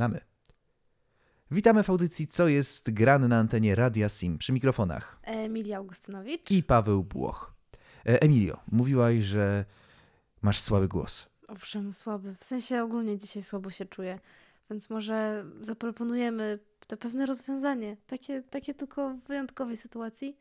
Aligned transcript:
Zaczynamy. 0.00 0.20
Witamy 1.50 1.82
w 1.82 1.90
audycji 1.90 2.26
Co 2.26 2.48
jest 2.48 2.90
grane 2.90 3.28
na 3.28 3.38
antenie 3.38 3.74
Radia 3.74 4.08
Sim 4.08 4.38
przy 4.38 4.52
mikrofonach 4.52 5.20
Emilia 5.22 5.76
Augustynowicz. 5.76 6.50
i 6.50 6.62
Paweł 6.62 7.04
Błoch. 7.04 7.54
E, 8.06 8.22
Emilio, 8.22 8.60
mówiłaś, 8.72 9.16
że 9.18 9.64
masz 10.42 10.60
słaby 10.60 10.88
głos. 10.88 11.28
Owszem, 11.48 11.92
słaby. 11.92 12.36
W 12.40 12.44
sensie 12.44 12.82
ogólnie 12.82 13.18
dzisiaj 13.18 13.42
słabo 13.42 13.70
się 13.70 13.84
czuję. 13.84 14.18
Więc 14.70 14.90
może 14.90 15.44
zaproponujemy 15.60 16.58
to 16.86 16.96
pewne 16.96 17.26
rozwiązanie. 17.26 17.96
Takie, 18.06 18.42
takie 18.42 18.74
tylko 18.74 19.14
w 19.14 19.20
wyjątkowej 19.28 19.76
sytuacji, 19.76 20.36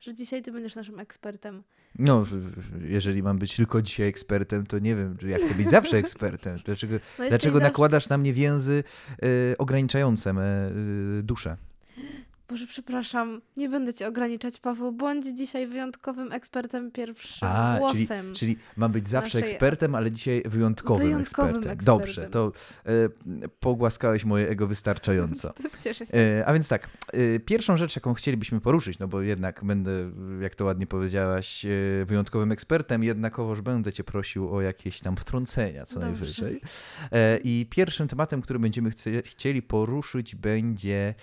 że 0.00 0.14
dzisiaj 0.14 0.42
ty 0.42 0.52
będziesz 0.52 0.74
naszym 0.76 1.00
ekspertem. 1.00 1.62
No, 1.98 2.26
jeżeli 2.84 3.22
mam 3.22 3.38
być 3.38 3.56
tylko 3.56 3.82
dzisiaj 3.82 4.06
ekspertem, 4.08 4.66
to 4.66 4.78
nie 4.78 4.96
wiem, 4.96 5.16
jak 5.28 5.42
chcę 5.42 5.54
być 5.54 5.70
zawsze 5.70 5.96
ekspertem. 6.04 6.58
Dlaczego, 6.64 6.94
No 7.18 7.28
dlaczego 7.28 7.54
zawsze- 7.58 7.68
nakładasz 7.68 8.08
na 8.08 8.18
mnie 8.18 8.32
więzy 8.32 8.84
e, 9.22 9.58
ograniczające 9.58 10.32
me 10.32 10.42
e, 10.68 10.72
duszę? 11.22 11.56
Boże, 12.50 12.66
przepraszam, 12.66 13.40
nie 13.56 13.68
będę 13.68 13.94
cię 13.94 14.08
ograniczać, 14.08 14.58
Paweł. 14.58 14.92
Bądź 14.92 15.26
dzisiaj 15.26 15.66
wyjątkowym 15.66 16.32
ekspertem 16.32 16.90
pierwszym 16.90 17.48
A, 17.48 17.78
czyli, 17.92 18.06
głosem. 18.06 18.34
czyli 18.34 18.56
mam 18.76 18.92
być 18.92 19.08
zawsze 19.08 19.38
naszej- 19.38 19.50
ekspertem, 19.52 19.94
ale 19.94 20.10
dzisiaj 20.12 20.42
wyjątkowym, 20.46 21.06
Wyjątkowym 21.06 21.50
ekspertem. 21.56 21.72
ekspertem. 21.72 21.98
Dobrze, 22.06 22.24
to 22.30 22.52
e, 22.86 23.48
pogłaskałeś 23.60 24.24
moje 24.24 24.48
ego 24.48 24.66
wystarczająco. 24.66 25.54
Cieszę 25.84 26.06
się. 26.06 26.14
E, 26.14 26.46
a 26.46 26.52
więc 26.52 26.68
tak, 26.68 26.88
e, 27.12 27.40
pierwszą 27.40 27.76
rzecz, 27.76 27.96
jaką 27.96 28.14
chcielibyśmy 28.14 28.60
poruszyć, 28.60 28.98
no 28.98 29.08
bo 29.08 29.20
jednak 29.22 29.64
będę, 29.64 29.90
jak 30.40 30.54
to 30.54 30.64
ładnie 30.64 30.86
powiedziałaś, 30.86 31.64
e, 31.64 31.68
wyjątkowym 32.04 32.52
ekspertem, 32.52 33.04
jednakowoż 33.04 33.60
będę 33.60 33.92
cię 33.92 34.04
prosił 34.04 34.54
o 34.54 34.60
jakieś 34.60 35.00
tam 35.00 35.16
wtrącenia 35.16 35.86
co 35.86 35.94
Dobrze. 35.94 36.06
najwyżej. 36.10 36.60
E, 37.12 37.38
I 37.44 37.66
pierwszym 37.70 38.08
tematem, 38.08 38.42
który 38.42 38.58
będziemy 38.58 38.90
chcieli 39.24 39.62
poruszyć 39.62 40.34
będzie 40.36 41.14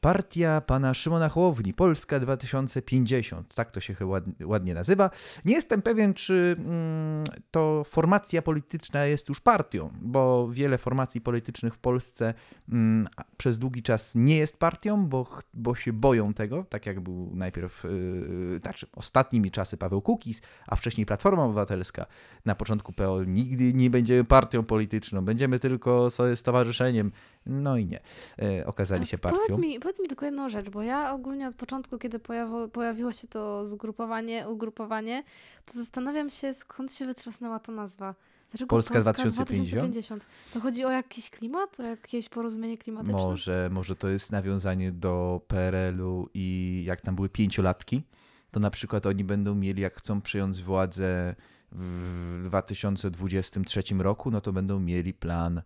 partia 0.00 0.60
pana 0.72 0.94
Szymona 0.94 1.28
Hołowni, 1.28 1.74
Polska 1.74 2.20
2050. 2.20 3.54
Tak 3.54 3.70
to 3.70 3.80
się 3.80 3.94
chyba 3.94 4.20
ładnie, 4.44 4.74
nazywa. 4.74 5.10
Nie 5.44 5.54
jestem 5.54 5.82
pewien, 5.82 6.14
czy 6.14 6.56
mm, 6.58 7.24
to 7.50 7.84
formacja 7.84 8.42
polityczna 8.42 9.04
jest 9.04 9.28
już 9.28 9.40
partią, 9.40 9.90
bo 10.00 10.48
wiele 10.48 10.78
formacji 10.78 11.20
politycznych 11.20 11.74
w 11.74 11.78
Polsce 11.78 12.34
mm, 12.68 13.08
przez 13.36 13.58
długi 13.58 13.82
czas 13.82 14.12
nie 14.14 14.36
jest 14.36 14.58
partią, 14.58 15.06
bo, 15.06 15.26
bo 15.54 15.74
się 15.74 15.92
boją 15.92 16.34
tego, 16.34 16.64
tak 16.68 16.86
jak 16.86 17.00
był 17.00 17.30
najpierw, 17.34 17.84
yy, 17.84 18.58
znaczy 18.62 18.86
ostatnimi 18.92 19.50
czasy 19.50 19.76
Paweł 19.76 20.02
Kukiz, 20.02 20.42
a 20.66 20.76
wcześniej 20.76 21.06
Platforma 21.06 21.44
Obywatelska. 21.44 22.06
Na 22.44 22.54
początku 22.54 22.92
PO 22.92 23.24
nigdy 23.24 23.74
nie 23.74 23.90
będziemy 23.90 24.24
partią 24.24 24.64
polityczną, 24.64 25.24
będziemy 25.24 25.58
tylko 25.58 26.10
stowarzyszeniem. 26.34 27.12
No 27.46 27.76
i 27.76 27.86
nie. 27.86 28.00
E, 28.42 28.66
okazali 28.66 29.06
się 29.06 29.18
partią. 29.18 29.38
Powiedz 29.38 29.58
mi, 29.58 29.80
powiedz 29.80 30.00
mi 30.00 30.08
tylko 30.08 30.26
jedną 30.26 30.48
rzecz, 30.48 30.70
bo 30.70 30.82
ja 30.82 31.12
ogólnie 31.12 31.48
od 31.48 31.54
początku, 31.54 31.98
kiedy 31.98 32.18
pojawiło, 32.18 32.68
pojawiło 32.68 33.12
się 33.12 33.28
to 33.28 33.66
zgrupowanie, 33.66 34.48
ugrupowanie, 34.48 35.24
to 35.66 35.72
zastanawiam 35.72 36.30
się, 36.30 36.54
skąd 36.54 36.94
się 36.94 37.06
wytrzasnęła 37.06 37.58
ta 37.58 37.72
nazwa. 37.72 38.14
Dlaczego 38.50 38.68
Polska 38.68 39.00
2050? 39.00 40.26
To 40.52 40.60
chodzi 40.60 40.84
o 40.84 40.90
jakiś 40.90 41.30
klimat, 41.30 41.80
o 41.80 41.82
jakieś 41.82 42.28
porozumienie 42.28 42.78
klimatyczne? 42.78 43.18
Może, 43.18 43.68
może 43.72 43.96
to 43.96 44.08
jest 44.08 44.32
nawiązanie 44.32 44.92
do 44.92 45.40
PRL-u 45.48 46.28
i 46.34 46.82
jak 46.86 47.00
tam 47.00 47.16
były 47.16 47.28
pięciolatki, 47.28 48.02
to 48.50 48.60
na 48.60 48.70
przykład 48.70 49.06
oni 49.06 49.24
będą 49.24 49.54
mieli, 49.54 49.82
jak 49.82 49.94
chcą 49.94 50.20
przyjąć 50.20 50.62
władzę 50.62 51.34
w 51.72 52.42
2023 52.44 53.82
roku, 53.98 54.30
no 54.30 54.40
to 54.40 54.52
będą 54.52 54.80
mieli 54.80 55.14
plan 55.14 55.62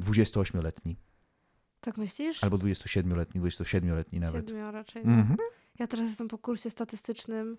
28-letni 0.00 0.96
Tak 1.80 1.96
myślisz? 1.98 2.44
albo 2.44 2.56
27-letni, 2.58 3.40
27-letni 3.40 4.20
nawet. 4.20 4.46
Siedmiu 4.48 4.70
raczej. 4.70 5.02
no. 5.06 5.12
Mhm. 5.12 5.36
Ja 5.78 5.86
teraz 5.86 6.08
jestem 6.08 6.28
po 6.28 6.38
kursie 6.38 6.70
statystycznym. 6.70 7.56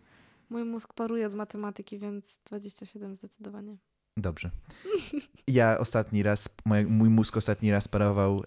Mój 0.49 0.63
mózg 0.65 0.93
paruje 0.93 1.27
od 1.27 1.33
matematyki, 1.33 1.99
więc 1.99 2.39
27 2.45 3.15
zdecydowanie. 3.15 3.77
Dobrze. 4.17 4.51
Ja 5.47 5.77
ostatni 5.79 6.23
raz, 6.23 6.49
mój, 6.65 6.85
mój 6.85 7.09
mózg 7.09 7.37
ostatni 7.37 7.71
raz 7.71 7.87
parował 7.87 8.43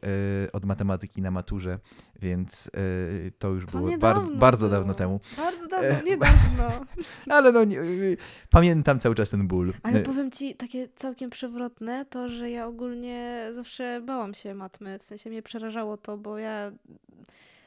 e, 0.46 0.52
od 0.52 0.64
matematyki 0.64 1.22
na 1.22 1.30
maturze, 1.30 1.78
więc 2.22 2.66
e, 2.66 3.30
to 3.38 3.48
już 3.48 3.66
To 3.66 3.78
było 3.78 3.90
niedawno 3.90 4.36
bardzo, 4.36 4.68
było. 4.68 4.78
dawno 4.78 4.94
temu. 4.94 5.20
Bardzo 5.36 5.64
E, 5.64 5.68
dawno, 5.68 6.02
niedawno. 6.10 6.86
Ale 7.36 7.52
no, 7.52 7.64
nie, 7.64 7.80
y, 7.80 8.16
pamiętam 8.50 8.98
cały 8.98 9.14
czas 9.14 9.30
ten 9.30 9.48
ból. 9.48 9.72
Ale 9.82 10.00
Y, 10.00 10.02
powiem 10.02 10.30
ci, 10.30 10.54
takie 10.54 10.88
całkiem 10.96 11.30
przewrotne, 11.30 12.04
to 12.10 12.28
że 12.28 12.50
ja 12.50 12.66
ogólnie 12.66 13.50
zawsze 13.54 14.00
bałam 14.06 14.34
się 14.34 14.54
matmy. 14.54 14.98
W 14.98 15.02
sensie 15.04 15.30
mnie 15.30 15.42
przerażało 15.42 15.96
to, 15.96 16.18
bo 16.18 16.38
ja 16.38 16.72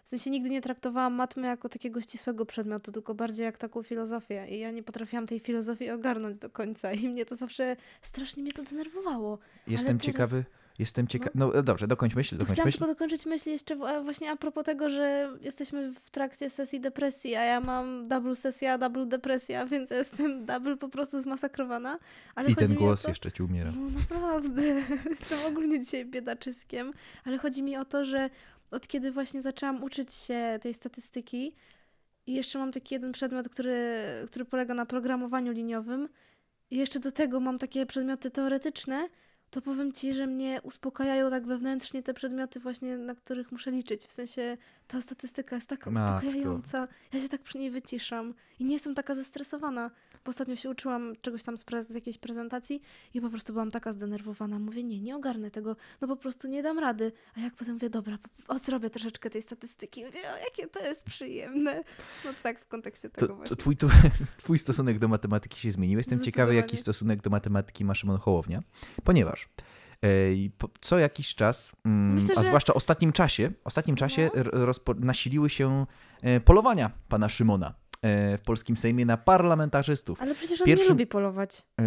w 0.04 0.10
sensie 0.10 0.30
nigdy 0.30 0.50
nie 0.50 0.62
traktowałam 0.62 1.14
matmy 1.14 1.48
jako 1.48 1.70
takiego 1.70 2.02
ścisłego 2.02 2.46
przedmiotu, 2.46 2.92
tylko 2.92 3.16
bardziej 3.16 3.44
jak 3.44 3.58
taką 3.58 3.84
filozofię. 3.84 4.48
I 4.50 4.60
ja 4.60 4.72
nie 4.72 4.84
potrafiłam 4.84 5.28
tej 5.28 5.40
filozofii 5.40 5.90
ogarnąć 5.90 6.40
do 6.40 6.50
końca. 6.50 6.94
I 6.94 7.10
mnie 7.10 7.26
to 7.26 7.36
zawsze 7.36 7.76
strasznie 8.02 8.44
mnie 8.44 8.52
to 8.52 8.64
denerwowało. 8.64 9.40
Jestem 9.68 9.98
teraz- 9.98 10.06
ciekawy. 10.06 10.44
Jestem 10.80 11.08
ciekawy. 11.08 11.32
No 11.36 11.56
e, 11.56 11.64
dobrze, 11.64 11.88
dokończ 11.88 12.16
myśl, 12.16 12.38
dokończ 12.38 12.54
Chciałam 12.54 12.68
myśl. 12.68 12.78
tylko 12.78 12.94
dokończyć 12.94 13.26
myśl 13.26 13.50
jeszcze 13.50 13.76
właśnie 13.76 14.32
a 14.32 14.36
propos 14.36 14.64
tego, 14.64 14.90
że 14.90 15.30
jesteśmy 15.42 15.94
w 15.94 16.10
trakcie 16.10 16.50
sesji 16.50 16.80
depresji, 16.80 17.36
a 17.36 17.44
ja 17.44 17.60
mam 17.62 18.08
double 18.08 18.36
sesja, 18.36 18.78
double 18.78 19.06
depresja, 19.06 19.66
więc 19.66 19.90
jestem 19.90 20.46
double 20.46 20.78
po 20.78 20.90
prostu 20.90 21.22
zmasakrowana. 21.22 22.00
Ale 22.36 22.50
I 22.50 22.56
ten 22.56 22.74
głos 22.74 23.02
to, 23.02 23.10
jeszcze 23.10 23.32
ci 23.32 23.44
umiera. 23.44 23.72
No 23.76 23.90
naprawdę, 24.00 24.62
jestem 25.10 25.40
ogólnie 25.48 25.80
dzisiaj 25.80 26.06
biedaczyskiem, 26.06 26.94
ale 27.26 27.38
chodzi 27.38 27.64
mi 27.64 27.78
o 27.78 27.86
to, 27.86 28.06
że 28.06 28.30
od 28.74 28.88
kiedy 28.88 29.12
właśnie 29.12 29.42
zaczęłam 29.42 29.84
uczyć 29.84 30.14
się 30.14 30.60
tej 30.62 30.74
statystyki 30.74 31.56
i 32.28 32.34
jeszcze 32.34 32.60
mam 32.60 32.72
taki 32.72 32.96
jeden 32.96 33.12
przedmiot, 33.12 33.50
który, 33.50 33.96
który 34.28 34.46
polega 34.46 34.74
na 34.74 34.86
programowaniu 34.86 35.52
liniowym 35.52 36.10
i 36.72 36.78
jeszcze 36.78 37.00
do 37.00 37.12
tego 37.12 37.40
mam 37.40 37.60
takie 37.60 37.86
przedmioty 37.86 38.32
teoretyczne, 38.32 39.08
to 39.50 39.62
powiem 39.62 39.92
Ci, 39.92 40.14
że 40.14 40.28
mnie 40.28 40.60
uspokajają 40.64 41.30
tak 41.30 41.46
wewnętrznie 41.46 42.04
te 42.04 42.14
przedmioty 42.14 42.60
właśnie, 42.60 42.98
na 42.98 43.16
których 43.16 43.52
muszę 43.52 43.72
liczyć. 43.72 44.06
W 44.06 44.12
sensie 44.12 44.58
ta 44.88 45.02
statystyka 45.02 45.56
jest 45.56 45.70
taka 45.70 45.90
uspokajająca. 45.90 46.88
Ja 47.14 47.20
się 47.20 47.30
tak 47.30 47.42
przy 47.42 47.58
niej 47.58 47.72
wyciszam 47.72 48.34
i 48.60 48.66
nie 48.66 48.74
jestem 48.74 48.96
taka 48.96 49.16
zestresowana. 49.16 49.92
Bo 50.26 50.30
ostatnio 50.30 50.56
się 50.56 50.70
uczyłam 50.70 51.14
czegoś 51.22 51.44
tam 51.44 51.58
z, 51.58 51.66
prez- 51.66 51.84
z 51.84 51.96
jakiejś 51.96 52.18
prezentacji 52.18 52.82
i 53.14 53.22
po 53.22 53.30
prostu 53.30 53.54
byłam 53.54 53.72
taka 53.72 53.94
zdenerwowana. 53.94 54.60
Mówię, 54.60 54.84
nie, 54.84 55.02
nie 55.02 55.16
ogarnę 55.16 55.52
tego, 55.52 55.76
no 56.02 56.08
po 56.08 56.16
prostu 56.18 56.48
nie 56.48 56.64
dam 56.64 56.80
rady. 56.80 57.12
A 57.38 57.40
jak 57.40 57.56
potem 57.56 57.74
mówię, 57.74 57.90
dobra, 57.90 58.18
odzrobię 58.48 58.90
troszeczkę 58.90 59.30
tej 59.30 59.42
statystyki. 59.42 60.06
Mówię, 60.06 60.20
o, 60.20 60.38
jakie 60.46 60.68
to 60.68 60.80
jest 60.86 61.04
przyjemne. 61.06 61.84
No 62.26 62.32
tak 62.44 62.60
w 62.60 62.68
kontekście 62.68 63.10
tego 63.10 63.28
To, 63.28 63.36
właśnie. 63.36 63.56
to 63.56 63.62
twój, 63.62 63.78
twój 64.44 64.60
stosunek 64.60 65.00
do 65.00 65.08
matematyki 65.08 65.60
się 65.60 65.72
zmienił. 65.72 65.98
Jestem 65.98 66.22
ciekawy, 66.22 66.56
jaki 66.56 66.78
stosunek 66.78 67.22
do 67.22 67.30
matematyki 67.30 67.86
ma 67.86 67.96
Szymon 67.96 68.18
Hołownia, 68.18 68.64
ponieważ 69.04 69.50
co 70.82 71.00
jakiś 71.00 71.36
czas, 71.36 71.72
mm, 71.86 72.14
Myślę, 72.14 72.36
a 72.38 72.40
że- 72.42 72.46
zwłaszcza 72.48 72.74
ostatnim 72.74 73.12
czasie, 73.12 73.52
ostatnim 73.64 73.96
czasie 73.96 74.30
No. 74.34 74.40
r- 74.40 74.50
rozpo, 74.54 74.94
nasiliły 74.94 75.50
się 75.50 75.86
e, 76.22 76.40
polowania 76.40 76.92
pana 77.10 77.30
Szymona 77.30 77.74
w 78.38 78.42
polskim 78.46 78.78
Sejmie 78.78 79.06
na 79.06 79.18
parlamentarzystów. 79.18 80.22
Ale 80.22 80.36
przecież 80.36 80.62
on 80.62 80.66
pierwszym- 80.68 80.86
nie 80.88 80.90
lubi 80.90 81.08
polować. 81.08 81.66
E, 81.82 81.84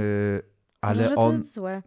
ale 0.81 1.03
Może 1.03 1.15
to 1.15 1.21
on, 1.21 1.37
jest 1.37 1.53
złe. 1.55 1.83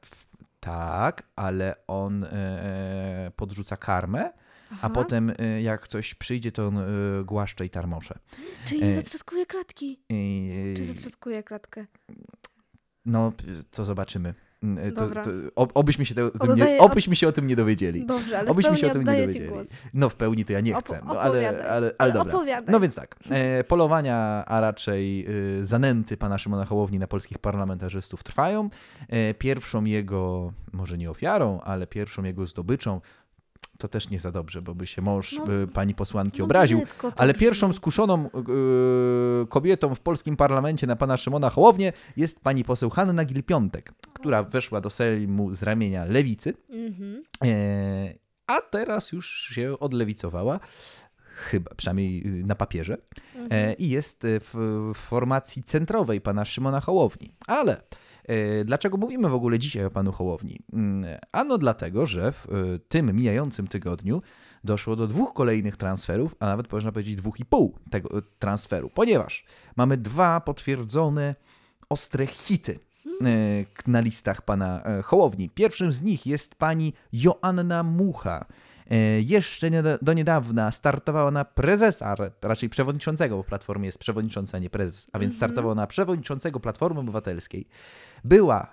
tak, 0.60 1.24
ale 1.36 1.76
on 1.88 2.24
e, 2.24 3.32
podrzuca 3.36 3.78
karmę, 3.78 4.24
a 4.72 4.74
Aha. 4.76 4.90
potem 4.90 5.34
e, 5.40 5.62
jak 5.62 5.82
ktoś 5.82 6.16
przyjdzie, 6.16 6.52
to 6.52 6.68
on 6.68 6.78
e, 6.78 6.84
głaszcze 7.26 7.66
i 7.66 7.70
tarmosze. 7.70 8.20
Czyli 8.66 8.84
e, 8.84 8.96
zatrzaskuje 8.96 9.46
klatki. 9.46 10.00
I- 10.10 10.74
Czy 10.78 10.86
zatrzaskuje 10.86 11.44
klatkę? 11.44 11.86
No, 13.06 13.32
to 13.72 13.86
zobaczymy. 13.86 14.34
Mm, 14.64 14.94
To, 14.94 15.02
Dobra. 15.02 15.24
to, 15.24 15.32
ob- 15.56 15.72
obyśmy, 15.74 16.06
się 16.06 16.16
te, 16.16 16.26
o 16.26 16.30
tym 16.30 16.56
nie, 16.56 16.78
obyśmy 16.80 17.16
się 17.16 17.28
o 17.28 17.32
tym 17.32 17.48
nie 17.48 17.56
dowiedzieli. 17.56 18.06
Dobrze, 18.06 18.40
ale 18.40 18.50
Obyśmy 18.50 18.78
się 18.78 18.88
o 18.88 18.90
tym 18.90 19.00
nie 19.04 19.06
dowiedzieli. 19.22 19.50
No 19.94 20.10
w 20.10 20.16
pełni 20.16 20.46
to 20.46 20.54
ja 20.54 20.60
nie 20.62 20.74
chcę, 20.74 21.02
no, 21.06 21.20
ale, 21.22 21.50
ale, 21.50 21.70
ale 21.70 21.96
Ale 21.98 22.14
dobra. 22.14 22.34
opowiadaj. 22.34 22.72
No 22.74 22.80
więc 22.80 22.96
tak, 22.96 23.16
e, 23.30 23.64
polowania, 23.64 24.16
a 24.46 24.60
raczej 24.62 25.26
e, 25.62 25.66
zanęty 25.66 26.18
pana 26.18 26.38
Szymona 26.38 26.66
Hołowni 26.66 27.00
na 27.00 27.08
polskich 27.08 27.38
parlamentarzystów 27.38 28.24
trwają. 28.24 28.70
E, 29.10 29.34
pierwszą 29.34 29.84
jego, 29.84 30.54
może 30.74 30.98
nie 30.98 31.10
ofiarą, 31.12 31.60
ale 31.62 31.88
pierwszą 31.88 32.24
jego 32.24 32.46
zdobyczą, 32.46 33.02
to 33.78 33.88
też 33.88 34.10
nie 34.10 34.20
za 34.20 34.32
dobrze, 34.32 34.62
bo 34.62 34.76
by 34.76 34.88
się 34.88 35.02
mąż 35.02 35.34
No, 35.38 35.54
e, 35.64 35.68
pani 35.68 35.96
posłanki 35.96 36.40
No 36.40 36.46
obraził, 36.46 36.82
to 37.02 37.12
ale 37.18 37.34
pierwszą 37.34 37.74
skuszoną 37.74 38.26
e, 38.26 38.30
kobietą 39.48 39.96
w 39.96 40.00
polskim 40.00 40.38
parlamencie 40.38 40.88
na 40.88 40.96
pana 40.96 41.18
Szymona 41.18 41.50
Hołownię 41.50 41.94
jest 42.18 42.40
pani 42.40 42.64
poseł 42.64 42.90
Hanna 42.90 43.26
Gil-Piątek, 43.26 43.92
która 44.20 44.44
weszła 44.44 44.82
do 44.82 44.90
Sejmu 44.90 45.56
z 45.56 45.64
ramienia 45.64 46.06
lewicy, 46.06 46.54
Mhm. 46.70 47.24
e, 47.46 48.14
a 48.48 48.62
teraz 48.62 49.12
już 49.12 49.42
się 49.54 49.80
odlewicowała, 49.80 50.60
chyba, 51.18 51.72
przynajmniej 51.76 52.28
y, 52.42 52.46
na 52.46 52.56
papierze, 52.56 52.94
e, 52.94 53.40
Mhm. 53.40 53.78
i 53.78 53.90
jest 53.90 54.26
e, 54.26 54.28
w 54.40 54.54
formacji 54.96 55.64
centrowej 55.64 56.22
pana 56.22 56.46
Szymona 56.46 56.80
Hołowni. 56.80 57.32
Ale 57.48 57.82
E, 58.26 58.66
Dlaczego 58.66 58.98
mówimy 58.98 59.30
w 59.30 59.34
ogóle 59.34 59.60
dzisiaj 59.60 59.86
o 59.86 59.92
panu 59.92 60.12
Hołowni? 60.12 60.60
Mm, 60.74 61.06
Ano 61.32 61.58
dlatego, 61.58 62.06
że 62.06 62.32
w 62.32 62.46
tym 62.90 63.16
mijającym 63.16 63.68
tygodniu 63.68 64.22
doszło 64.64 64.96
do 64.96 65.08
dwóch 65.08 65.34
kolejnych 65.34 65.78
transferów, 65.78 66.36
a 66.40 66.46
nawet 66.46 66.72
można 66.72 66.92
powiedzieć 66.92 67.16
dwóch 67.16 67.40
i 67.40 67.46
pół 67.46 67.80
tego 67.92 68.10
transferu, 68.40 68.90
ponieważ 68.90 69.46
mamy 69.76 69.98
dwa 69.98 70.40
potwierdzone 70.42 71.36
ostre 71.90 72.28
hity 72.28 72.80
na 73.88 74.00
listach 74.00 74.42
pana 74.42 74.84
e, 74.84 75.02
Hołowni. 75.02 75.50
Pierwszym 75.50 75.92
z 75.92 76.02
nich 76.02 76.26
jest 76.26 76.56
pani 76.56 76.94
Joanna 77.14 77.84
Mucha. 77.84 78.46
E, 78.92 79.22
Jeszcze 79.22 79.72
nie- 79.72 79.84
do 80.02 80.14
niedawna 80.14 80.72
startowała 80.72 81.32
na 81.32 81.46
prezesa, 81.46 82.16
raczej 82.42 82.70
przewodniczącego, 82.70 83.38
bo 83.38 83.44
w 83.44 83.46
Platformie 83.46 83.86
jest 83.86 83.98
przewodniczący, 83.98 84.58
a 84.58 84.60
nie 84.60 84.70
prezes, 84.70 85.08
a 85.12 85.20
więc 85.20 85.36
startowała 85.36 85.76
na 85.76 85.88
przewodniczącego 85.88 86.60
Platformy 86.60 87.00
Obywatelskiej. 87.00 87.68
Była 88.24 88.68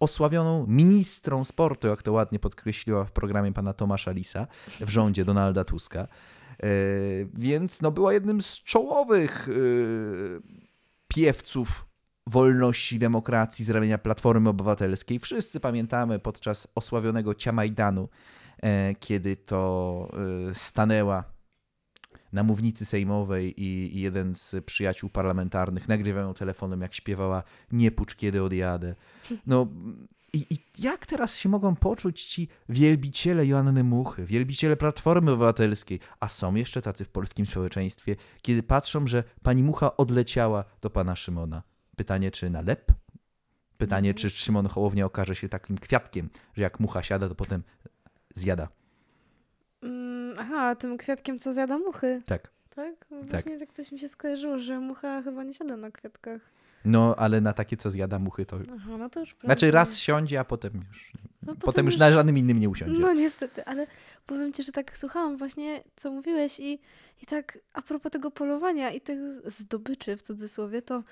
osławioną 0.00 0.66
ministrą 0.68 1.44
sportu, 1.44 1.88
jak 1.88 2.02
to 2.02 2.12
ładnie 2.12 2.38
podkreśliła 2.38 3.04
w 3.04 3.12
programie 3.12 3.52
pana 3.52 3.72
Tomasza 3.72 4.10
Lisa 4.12 4.46
w 4.80 4.88
rządzie 4.88 5.24
Donalda 5.24 5.64
Tuska. 5.64 6.00
E, 6.00 6.08
Więc 7.34 7.82
no, 7.82 7.90
była 7.90 8.12
jednym 8.12 8.40
z 8.42 8.62
czołowych 8.62 9.48
e, 9.48 9.52
piewców 11.08 11.85
wolności, 12.26 12.98
demokracji 12.98 13.64
z 13.64 13.70
ramienia 13.70 13.98
Platformy 13.98 14.48
Obywatelskiej. 14.48 15.18
Wszyscy 15.18 15.60
pamiętamy 15.60 16.18
podczas 16.18 16.68
osławionego 16.74 17.34
Ciamajdanu, 17.34 18.08
e, 18.62 18.94
kiedy 18.94 19.36
to 19.36 20.10
e, 20.50 20.54
stanęła 20.54 21.24
na 22.32 22.42
mównicy 22.42 22.84
sejmowej 22.84 23.62
i, 23.62 24.00
jeden 24.00 24.34
z 24.34 24.54
przyjaciół 24.64 25.10
parlamentarnych 25.10 25.88
nagrywał 25.88 26.22
ją 26.22 26.34
telefonem, 26.34 26.80
jak 26.80 26.94
śpiewała 26.94 27.42
Nie 27.72 27.90
pucz, 27.90 28.14
kiedy 28.14 28.42
odjadę. 28.42 28.94
No 29.46 29.66
i, 30.32 30.46
i 30.50 30.58
jak 30.78 31.06
teraz 31.06 31.36
się 31.36 31.48
mogą 31.48 31.76
poczuć 31.76 32.24
ci 32.24 32.48
wielbiciele 32.68 33.46
Joanny 33.46 33.84
Muchy, 33.84 34.24
wielbiciele 34.24 34.76
Platformy 34.76 35.30
Obywatelskiej, 35.30 36.00
a 36.20 36.28
są 36.28 36.54
jeszcze 36.54 36.82
tacy 36.82 37.04
w 37.04 37.08
polskim 37.08 37.46
społeczeństwie, 37.46 38.16
kiedy 38.42 38.62
patrzą, 38.62 39.06
że 39.06 39.24
pani 39.42 39.62
Mucha 39.62 39.96
odleciała 39.96 40.64
do 40.80 40.90
pana 40.90 41.16
Szymona. 41.16 41.62
Pytanie, 41.96 42.30
czy 42.30 42.50
na 42.50 42.60
lep? 42.60 42.92
Pytanie, 43.78 44.14
czy 44.14 44.30
Szymon 44.30 44.66
Hołownia 44.66 45.06
okaże 45.06 45.34
się 45.34 45.48
takim 45.48 45.78
kwiatkiem, 45.78 46.28
że 46.54 46.62
jak 46.62 46.80
mucha 46.80 47.02
siada, 47.02 47.28
to 47.28 47.34
potem 47.34 47.62
zjada. 48.34 48.68
Mm, 49.82 50.36
aha, 50.38 50.74
tym 50.74 50.96
kwiatkiem, 50.96 51.38
co 51.38 51.52
zjada 51.52 51.78
muchy. 51.78 52.22
Tak. 52.26 52.50
Tak? 52.74 52.94
Właśnie 53.10 53.58
tak 53.58 53.72
coś 53.72 53.92
mi 53.92 53.98
się 53.98 54.08
skojarzyło, 54.08 54.58
że 54.58 54.80
mucha 54.80 55.22
chyba 55.22 55.44
nie 55.44 55.54
siada 55.54 55.76
na 55.76 55.90
kwiatkach. 55.90 56.40
No, 56.84 57.16
ale 57.16 57.40
na 57.40 57.52
takie, 57.52 57.76
co 57.76 57.90
zjada 57.90 58.18
muchy, 58.18 58.46
to... 58.46 58.58
Aha, 58.76 58.96
no 58.98 59.10
to 59.10 59.20
już 59.20 59.36
Znaczy 59.44 59.60
prawda. 59.66 59.78
raz 59.78 59.98
siądzie, 59.98 60.40
a 60.40 60.44
potem 60.44 60.72
już... 60.88 61.12
No, 61.42 61.54
Potem 61.54 61.86
już 61.86 61.96
na 61.96 62.10
żadnym 62.10 62.38
innym 62.38 62.58
nie 62.60 62.68
usiądzie. 62.68 62.98
No 62.98 63.12
niestety, 63.12 63.64
ale 63.64 63.86
powiem 64.26 64.52
ci, 64.52 64.62
że 64.64 64.72
tak 64.72 64.98
słuchałam 64.98 65.36
właśnie, 65.36 65.82
co 65.96 66.10
mówiłeś 66.10 66.60
i, 66.60 66.78
i 67.22 67.26
tak 67.26 67.58
a 67.72 67.82
propos 67.82 68.12
tego 68.12 68.30
polowania 68.30 68.90
i 68.90 69.00
tych 69.00 69.18
zdobyczy 69.50 70.16
w 70.16 70.22
cudzysłowie, 70.22 70.82
to 70.82 71.02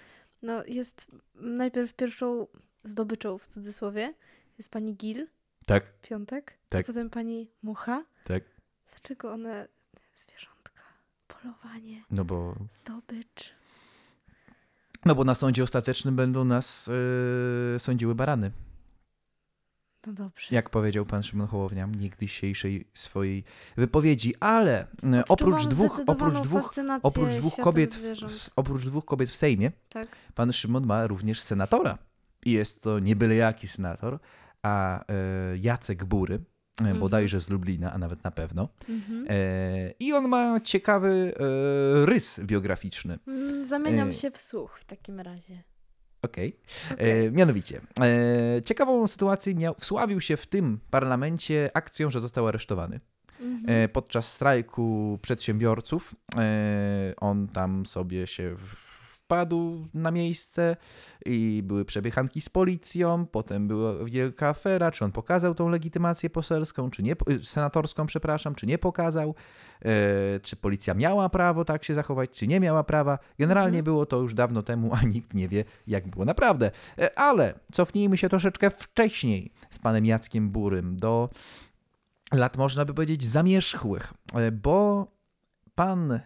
no, 0.45 0.65
jest 0.67 1.07
najpierw 1.35 1.95
pierwszą 1.95 2.47
zdobyczą 2.85 3.39
w 3.39 3.47
cudzysłowie 3.47 4.15
jest 4.59 4.71
pani 4.71 4.95
Gil, 4.95 5.27
Tak, 5.67 6.01
piątek, 6.03 6.59
Tak. 6.69 6.87
potem 6.87 7.11
pani 7.11 7.51
Mucha. 7.63 8.05
tak. 8.25 8.43
Dlaczego 8.91 9.33
one, 9.33 9.69
zwierzątka, 10.17 10.83
polowanie, 11.29 12.03
No 12.11 12.25
bo, 12.25 12.55
zdobycz. 12.81 13.55
no 15.05 15.15
bo 15.15 15.25
na 15.25 15.35
sądzie 15.35 15.63
ostatecznym 15.63 16.17
będą 16.17 16.45
nas 16.45 16.87
yy, 17.73 17.79
sądziły 17.79 18.15
barany. 18.15 18.51
No 20.07 20.13
dobrze. 20.13 20.47
Jak 20.51 20.71
powiedział 20.71 21.07
pan 21.07 21.23
Szymon 21.23 21.47
Hołownia 21.47 21.87
w 21.87 21.97
niegdysiejszej 21.97 22.89
swojej 22.95 23.45
wypowiedzi. 23.77 24.35
Ale 24.41 24.87
oprócz 25.29 25.31
Odczuwam 25.31 25.69
dwóch, 25.69 25.95
zdecydowaną 25.95 26.31
oprócz 26.41 26.45
dwóch, 26.49 26.75
oprócz 27.03 27.35
dwóch 27.35 27.57
kobiet, 27.57 27.95
w, 27.97 28.51
oprócz 28.57 28.85
dwóch 28.85 29.05
kobiet 29.05 29.31
w 29.31 29.35
Sejmie, 29.37 29.73
Tak. 29.89 30.09
pan 30.35 30.53
Szymon 30.53 30.87
ma 30.87 31.07
również 31.07 31.41
senatora. 31.41 31.99
I 32.47 32.51
jest 32.53 32.83
to 32.83 32.99
nie 32.99 33.17
byle 33.17 33.35
jaki 33.35 33.69
senator, 33.69 34.19
a 34.63 35.01
e, 35.01 35.05
Jacek 35.59 36.05
Bury, 36.05 36.35
e, 36.35 36.41
Mhm. 36.81 36.99
bodajże 37.01 37.41
z 37.41 37.51
Lublina, 37.51 37.93
a 37.93 37.99
nawet 37.99 38.25
na 38.25 38.31
pewno. 38.31 38.69
Mhm. 38.89 39.27
E, 39.29 39.91
I 40.01 40.13
on 40.13 40.29
ma 40.29 40.61
ciekawy 40.61 41.35
e, 42.03 42.07
rys 42.07 42.41
biograficzny. 42.41 43.19
Mm, 43.29 43.67
Zamieniam 43.67 44.09
e, 44.09 44.13
się 44.13 44.31
w 44.31 44.39
słuch 44.39 44.79
w 44.79 44.85
takim 44.85 45.21
razie. 45.21 45.63
Okej. 46.25 46.57
Okej. 46.93 47.27
E, 47.27 47.31
Mianowicie, 47.31 47.81
e, 48.01 48.63
ciekawą 48.65 49.07
sytuację 49.07 49.55
miał, 49.55 49.75
wsławił 49.79 50.21
się 50.21 50.37
w 50.37 50.47
tym 50.47 50.81
parlamencie 50.91 51.71
akcją, 51.75 52.11
że 52.11 52.21
został 52.21 52.49
aresztowany. 52.49 53.01
Mhm. 53.41 53.65
E, 53.85 53.89
podczas 53.89 54.33
strajku 54.33 55.19
przedsiębiorców 55.23 56.15
e, 56.37 57.15
on 57.21 57.49
tam 57.49 57.87
sobie 57.87 58.27
się 58.27 58.55
w- 58.57 59.04
wpadł 59.25 59.87
na 59.95 60.11
miejsce 60.11 60.77
i 61.27 61.63
były 61.65 61.85
przebiechanki 61.85 62.41
z 62.41 62.49
policją, 62.49 63.27
potem 63.27 63.69
była 63.69 64.05
wielka 64.05 64.49
afera, 64.49 64.91
czy 64.91 65.05
on 65.05 65.13
pokazał 65.13 65.55
tą 65.55 65.69
legitymację 65.69 66.31
poselską, 66.31 66.91
czy 66.91 67.03
nie, 67.03 67.13
y, 67.31 67.45
senatorską, 67.45 68.07
przepraszam, 68.07 68.55
czy 68.55 68.67
nie 68.67 68.79
pokazał, 68.79 69.35
e, 69.85 70.41
czy 70.41 70.57
policja 70.57 70.95
miała 70.95 71.29
prawo 71.29 71.65
tak 71.65 71.85
się 71.85 71.95
zachować, 71.95 72.31
czy 72.31 72.47
nie 72.47 72.61
miała 72.61 72.85
prawa. 72.85 73.19
Generalnie 73.39 73.79
Mhm. 73.79 73.85
było 73.85 74.07
to 74.07 74.17
już 74.21 74.35
dawno 74.35 74.63
temu, 74.63 74.91
a 74.95 75.03
nikt 75.03 75.35
nie 75.35 75.49
wie, 75.49 75.65
jak 75.87 76.09
było 76.09 76.25
naprawdę. 76.25 76.71
E, 76.99 77.19
Ale 77.19 77.55
cofnijmy 77.73 78.17
się 78.17 78.29
troszeczkę 78.29 78.71
wcześniej 78.71 79.53
z 79.71 79.79
panem 79.79 80.07
Jackiem 80.07 80.51
Burym 80.51 80.97
do 80.97 81.31
lat, 82.33 82.57
można 82.57 82.85
by 82.85 82.95
powiedzieć, 82.95 83.25
zamierzchłych, 83.25 84.15
e, 84.35 84.53
bo 84.53 85.07
pan 85.75 86.21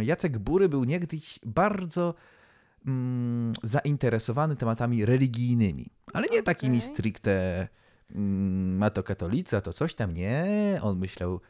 Jacek 0.00 0.38
Bury 0.38 0.68
był 0.68 0.84
niegdyś 0.84 1.38
bardzo 1.46 2.14
mm, 2.86 3.52
zainteresowany 3.62 4.56
tematami 4.56 5.06
religijnymi, 5.06 5.86
ale 6.12 6.26
nie 6.28 6.42
takimi 6.42 6.78
Okej. 6.78 6.88
stricte 6.90 7.68
mm, 8.14 8.82
a 8.82 8.90
to 8.90 9.02
katolicy, 9.02 9.56
a 9.56 9.60
to 9.60 9.72
coś 9.72 9.94
tam, 9.94 10.14
nie, 10.14 10.46
on 10.82 10.98
myślał 10.98 11.40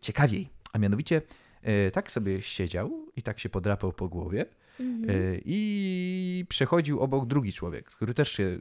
ciekawiej, 0.00 0.50
a 0.72 0.78
mianowicie 0.78 1.22
e, 1.62 1.90
tak 1.90 2.10
sobie 2.10 2.42
siedział 2.42 3.06
i 3.16 3.22
tak 3.22 3.38
się 3.38 3.48
podrapał 3.48 3.92
po 3.92 4.08
głowie 4.08 4.46
Mhm. 4.80 5.10
e, 5.10 5.40
i 5.44 6.44
przechodził 6.48 7.00
obok 7.00 7.26
drugi 7.26 7.52
człowiek, 7.52 7.90
który 7.90 8.14
też 8.14 8.32
się 8.32 8.42
e, 8.44 8.58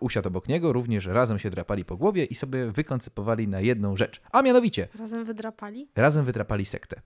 usiadł 0.00 0.28
obok 0.28 0.48
niego, 0.48 0.72
również 0.72 1.06
razem 1.06 1.38
się 1.38 1.50
drapali 1.50 1.84
po 1.84 1.96
głowie 1.96 2.24
i 2.24 2.34
sobie 2.34 2.72
wykoncypowali 2.72 3.48
na 3.48 3.60
jedną 3.60 3.96
rzecz, 3.96 4.20
a 4.32 4.42
mianowicie 4.42 4.88
Razem 4.98 5.24
wydrapali? 5.24 5.88
razem 5.96 6.24
wydrapali 6.24 6.64
sektę. 6.64 7.00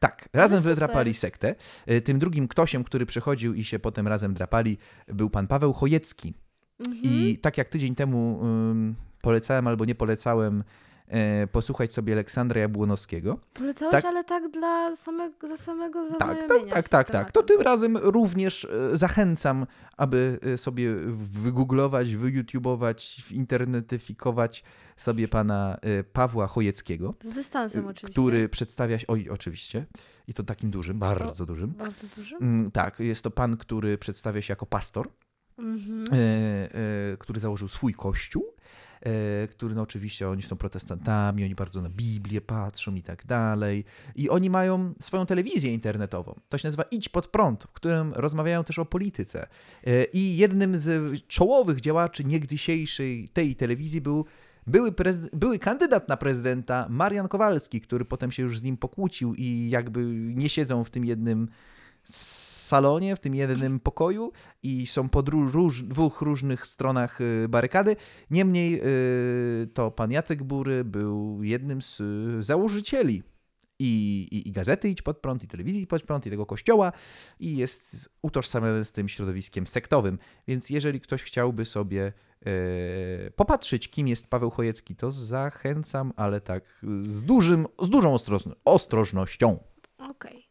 Tak, 0.00 0.28
razem 0.32 0.60
wydrapali 0.60 1.14
sektę. 1.14 1.54
E, 1.86 2.00
Tym 2.00 2.18
drugim 2.18 2.48
ktośem, 2.48 2.84
który 2.84 3.06
przychodził 3.06 3.54
i 3.54 3.64
się 3.64 3.78
potem 3.78 4.08
razem 4.08 4.34
drapali, 4.34 4.78
był 5.08 5.30
pan 5.30 5.46
Paweł 5.46 5.72
Chojecki. 5.72 6.34
Mhm. 6.78 6.98
I 7.02 7.38
tak 7.38 7.58
jak 7.58 7.68
tydzień 7.68 7.94
temu 7.94 8.40
ym, 8.44 8.94
polecałem 9.20 9.66
albo 9.66 9.84
nie 9.84 9.94
polecałem 9.94 10.64
posłuchać 11.52 11.92
sobie 11.92 12.12
Aleksandra 12.12 12.60
Jabłonowskiego. 12.60 13.38
Polecałeś, 13.54 13.92
tak. 13.92 14.04
ale 14.04 14.24
tak 14.24 14.50
dla 14.50 14.96
samego, 14.96 15.48
za 15.48 15.56
samego 15.56 16.00
Tak, 16.02 16.10
zaznajomienia 16.10 16.74
tak, 16.74 16.74
tak, 16.74 16.86
z 16.86 16.88
tak, 16.88 17.10
tak. 17.10 17.32
To 17.32 17.42
tym 17.42 17.60
razem 17.60 17.96
również 17.96 18.64
e, 18.64 18.96
zachęcam, 18.96 19.66
aby 19.96 20.38
e, 20.42 20.58
sobie 20.58 20.94
wygooglować, 21.16 22.16
wyyoutubować, 22.16 23.30
internetyfikować 23.30 24.64
sobie 24.96 25.28
pana 25.28 25.76
e, 25.82 26.04
Pawła 26.04 26.46
Chojeckiego, 26.46 27.14
Z 27.24 27.30
dystansem 27.34 27.86
oczywiście. 27.86 28.12
który 28.12 28.48
przedstawia 28.48 28.98
się, 28.98 29.06
oj 29.06 29.30
oczywiście, 29.30 29.86
i 30.28 30.34
to 30.34 30.42
takim 30.42 30.70
dużym, 30.70 30.98
bardzo 30.98 31.46
dużym. 31.46 31.70
Bardzo 31.70 32.06
duży. 32.16 32.36
Mm, 32.36 32.70
Tak, 32.70 33.00
jest 33.00 33.22
to 33.22 33.30
pan, 33.30 33.56
który 33.56 33.98
przedstawia 33.98 34.42
się 34.42 34.52
jako 34.52 34.66
pastor, 34.66 35.08
Mhm. 35.58 36.04
e, 36.12 36.16
e, 37.12 37.16
który 37.16 37.40
założył 37.40 37.68
swój 37.68 37.94
kościół, 37.94 38.44
e, 39.00 39.48
który 39.48 39.74
no 39.74 39.82
oczywiście 39.82 40.28
oni 40.28 40.42
są 40.42 40.56
protestantami, 40.56 41.44
oni 41.44 41.54
bardzo 41.54 41.82
na 41.82 41.88
Biblię 41.88 42.40
patrzą 42.40 42.94
i 42.94 43.02
tak 43.02 43.26
dalej. 43.26 43.84
I 44.16 44.30
oni 44.30 44.50
mają 44.50 44.94
swoją 45.00 45.26
telewizję 45.26 45.72
internetową. 45.72 46.40
To 46.48 46.58
się 46.58 46.68
nazywa 46.68 46.82
Idź 46.82 47.08
pod 47.08 47.26
prąd, 47.26 47.64
w 47.64 47.72
którym 47.72 48.12
rozmawiają 48.14 48.64
też 48.64 48.78
o 48.78 48.84
polityce. 48.84 49.48
I 50.12 50.36
jednym 50.36 50.76
z 50.76 51.18
czołowych 51.26 51.80
działaczy 51.80 52.24
niegdysiejszej 52.24 53.28
tej 53.28 53.56
telewizji 53.56 54.00
był 54.00 54.24
były, 54.66 54.94
były 55.32 55.58
kandydat 55.58 56.08
na 56.08 56.16
prezydenta 56.16 56.86
Marian 56.90 57.28
Kowalski, 57.28 57.80
który 57.80 58.04
potem 58.04 58.32
się 58.32 58.42
już 58.42 58.58
z 58.58 58.62
nim 58.62 58.76
pokłócił 58.76 59.34
i 59.34 59.70
jakby 59.70 60.04
nie 60.14 60.48
siedzą 60.48 60.84
w 60.84 60.90
tym 60.90 61.04
jednym 61.04 61.48
salonie, 62.70 63.16
w 63.16 63.20
tym 63.20 63.34
jednym 63.34 63.80
pokoju 63.80 64.32
i 64.62 64.86
są 64.86 65.08
po 65.08 65.22
róż, 65.26 65.82
dwóch 65.82 66.22
różnych 66.22 66.66
stronach 66.66 67.20
y, 67.20 67.48
barykady. 67.48 67.96
Niemniej 68.30 68.80
y, 68.82 69.68
to 69.74 69.90
pan 69.90 70.10
Jacek 70.10 70.42
Bury 70.42 70.84
był 70.84 71.42
jednym 71.42 71.82
z 71.82 72.00
y, 72.00 72.42
założycieli 72.42 73.22
i, 73.78 74.28
i, 74.30 74.48
i 74.48 74.52
gazety 74.52 74.88
Idź 74.88 75.02
Pod 75.02 75.18
Prąd, 75.18 75.44
i 75.44 75.48
telewizji 75.48 75.82
Idź 75.82 75.88
Pod 75.88 76.02
Prąd, 76.02 76.26
i 76.26 76.30
tego 76.30 76.46
kościoła 76.46 76.92
i 77.40 77.56
jest 77.56 78.10
utożsamiony 78.22 78.84
z 78.84 78.92
tym 78.92 79.08
środowiskiem 79.08 79.66
sektowym. 79.66 80.18
Więc 80.48 80.70
jeżeli 80.70 81.00
ktoś 81.00 81.22
chciałby 81.22 81.64
sobie 81.64 82.12
e, 82.46 83.30
popatrzeć, 83.30 83.88
kim 83.90 84.08
jest 84.08 84.26
Paweł 84.26 84.50
Chojecki, 84.50 84.96
to 84.96 85.12
zachęcam, 85.12 86.12
ale 86.16 86.40
tak 86.40 86.84
z, 87.02 87.22
dużym, 87.22 87.66
z 87.82 87.88
dużą 87.88 88.14
ostrożno- 88.14 88.54
ostrożnością. 88.64 89.58
Okej. 89.98 90.48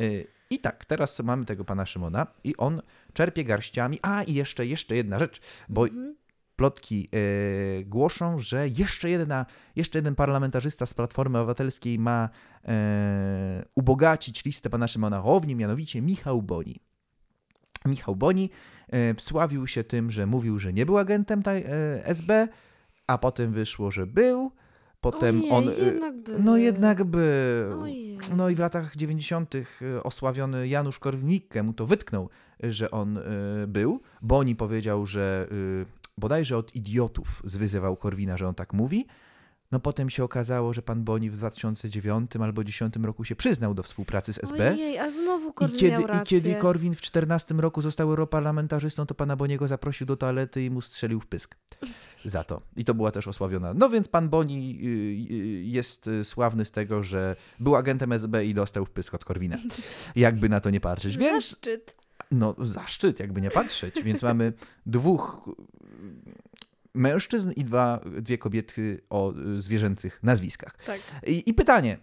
Y, 0.00 0.39
I 0.50 0.58
tak, 0.58 0.84
teraz 0.84 1.20
mamy 1.20 1.44
tego 1.44 1.64
pana 1.64 1.86
Szymona 1.86 2.26
i 2.44 2.56
on 2.56 2.82
czerpie 3.12 3.44
garściami. 3.44 3.98
A 4.02 4.22
i 4.22 4.34
jeszcze, 4.34 4.66
jeszcze 4.66 4.96
jedna 4.96 5.18
rzecz, 5.18 5.40
bo 5.68 5.86
Mhm. 5.88 6.16
plotki 6.56 7.08
y, 7.14 7.84
głoszą, 7.84 8.38
że 8.38 8.68
jeszcze, 8.68 9.10
jedna, 9.10 9.46
jeszcze 9.76 9.98
jeden 9.98 10.14
parlamentarzysta 10.14 10.86
z 10.86 10.94
Platformy 10.94 11.38
Obywatelskiej 11.38 11.98
ma 11.98 12.28
y, 12.28 12.68
ubogacić 13.74 14.44
listę 14.44 14.70
pana 14.70 14.88
Szymona 14.88 15.20
Hołowni, 15.20 15.56
mianowicie 15.56 16.02
Michał 16.02 16.42
Boni. 16.42 16.80
Michał 17.84 18.16
Boni 18.16 18.50
y, 18.94 19.14
sławił 19.18 19.66
się 19.66 19.84
tym, 19.84 20.10
że 20.10 20.26
mówił, 20.26 20.58
że 20.58 20.72
nie 20.72 20.86
był 20.86 20.98
agentem 20.98 21.42
taj, 21.42 21.64
SB, 22.04 22.48
a 23.06 23.18
potem 23.18 23.52
wyszło, 23.52 23.90
że 23.90 24.06
był. 24.06 24.52
Potem 25.00 25.40
Ojej, 25.40 25.52
on. 25.52 25.68
y, 25.68 25.84
jednak. 25.84 26.14
No 26.38 26.56
jednak 26.56 27.04
był. 27.04 27.82
Ojej. 27.82 28.18
No 28.36 28.48
i 28.48 28.54
w 28.54 28.58
latach 28.58 28.96
90. 28.96 29.54
osławiony 30.02 30.68
Janusz 30.68 30.98
Korwin-Mikke 31.00 31.62
mu 31.62 31.72
to 31.72 31.86
wytknął, 31.86 32.28
że 32.60 32.90
on 32.90 33.16
y, 33.16 33.22
był. 33.68 34.00
Boni 34.22 34.56
powiedział, 34.56 35.06
że 35.06 35.48
y, 35.52 35.86
bodajże 36.18 36.56
od 36.56 36.76
idiotów 36.76 37.42
zwyzywał 37.44 37.96
Korwina, 37.96 38.36
że 38.36 38.48
on 38.48 38.54
tak 38.54 38.72
mówi. 38.72 39.06
No 39.72 39.80
potem 39.80 40.10
się 40.10 40.24
okazało, 40.24 40.74
że 40.74 40.82
pan 40.82 41.04
Boni 41.04 41.30
w 41.30 41.36
2009 41.36 42.30
albo 42.36 42.52
2010 42.52 42.96
roku 42.96 43.24
się 43.24 43.36
przyznał 43.36 43.74
do 43.74 43.82
współpracy 43.82 44.32
z 44.32 44.38
SB. 44.44 44.70
Ojej, 44.70 44.98
a 44.98 45.10
znowu 45.10 45.50
I 45.50 45.52
Korwin 45.52 45.78
kiedy, 45.78 45.92
miał 45.92 46.02
I 46.02 46.06
rację. 46.06 46.40
kiedy 46.40 46.54
Korwin 46.54 46.92
w 46.92 46.96
2014 46.96 47.54
roku 47.54 47.82
został 47.82 48.08
europarlamentarzystą, 48.10 49.06
to 49.06 49.14
pana 49.14 49.36
Boniego 49.36 49.68
zaprosił 49.68 50.06
do 50.06 50.16
toalety 50.16 50.64
i 50.64 50.70
mu 50.70 50.80
strzelił 50.80 51.20
w 51.20 51.26
pysk 51.26 51.56
za 52.24 52.44
to. 52.44 52.62
I 52.76 52.84
to 52.84 52.94
była 52.94 53.10
też 53.10 53.28
osławiona. 53.28 53.74
No 53.74 53.90
więc 53.90 54.08
pan 54.08 54.28
Boni 54.28 54.78
y, 54.82 55.34
y, 55.34 55.64
jest 55.64 56.08
y, 56.08 56.24
sławny 56.24 56.64
z 56.64 56.70
tego, 56.70 57.02
że 57.02 57.36
był 57.60 57.76
agentem 57.76 58.12
SB 58.12 58.46
i 58.46 58.54
dostał 58.54 58.84
w 58.84 58.90
pysk 58.90 59.14
od 59.14 59.24
Korwina. 59.24 59.56
Jakby 60.16 60.48
na 60.48 60.60
to 60.60 60.70
nie 60.70 60.80
patrzeć. 60.80 61.16
Więc 61.18 61.50
Zaszczyt. 61.50 61.94
no 62.30 62.54
zaszczyt, 62.58 63.20
jakby 63.20 63.40
nie 63.40 63.50
patrzeć. 63.50 64.02
Więc 64.02 64.22
mamy 64.22 64.52
dwóch 64.86 65.50
mężczyzn 66.94 67.52
i 67.56 67.64
dwa, 67.64 68.00
dwie 68.20 68.38
kobiety 68.38 69.00
o 69.10 69.32
y, 69.32 69.62
zwierzęcych 69.62 70.22
nazwiskach. 70.22 70.76
Tak. 70.86 71.00
I, 71.26 71.42
I 71.50 71.54
pytanie, 71.54 71.98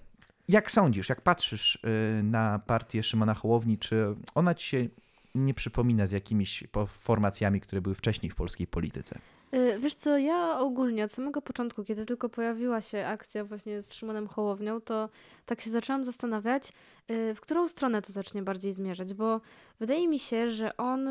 jak 0.48 0.72
sądzisz, 0.72 1.10
jak 1.10 1.22
patrzysz 1.22 1.76
y, 2.20 2.24
na 2.24 2.60
partię 2.60 3.04
Szymona 3.04 3.34
Hołowni, 3.34 3.78
czy 3.78 4.16
ona 4.36 4.56
ci 4.56 4.68
się 4.68 4.88
nie 5.36 5.54
przypomina 5.54 6.08
z 6.08 6.12
jakimiś 6.12 6.64
formacjami, 6.88 7.62
które 7.62 7.82
były 7.82 7.96
wcześniej 7.96 8.30
w 8.30 8.36
polskiej 8.36 8.68
polityce? 8.68 9.20
Y, 9.54 9.80
Wiesz 9.80 9.96
co, 9.96 10.18
ja 10.18 10.60
ogólnie 10.60 11.04
od 11.04 11.12
samego 11.12 11.42
początku, 11.42 11.84
kiedy 11.84 12.06
tylko 12.06 12.30
pojawiła 12.30 12.82
się 12.82 13.06
akcja 13.06 13.44
właśnie 13.44 13.82
z 13.82 13.94
Szymonem 13.94 14.28
Hołownią, 14.28 14.82
to 14.82 15.10
tak 15.46 15.62
się 15.62 15.70
zaczęłam 15.70 16.06
zastanawiać, 16.06 16.70
y, 17.12 17.36
w 17.36 17.42
którą 17.42 17.68
stronę 17.68 18.02
to 18.02 18.12
zacznie 18.12 18.42
bardziej 18.42 18.74
zmierzać, 18.74 19.14
bo 19.14 19.42
wydaje 19.80 20.08
mi 20.08 20.20
się, 20.20 20.50
że 20.50 20.78
on 20.78 21.10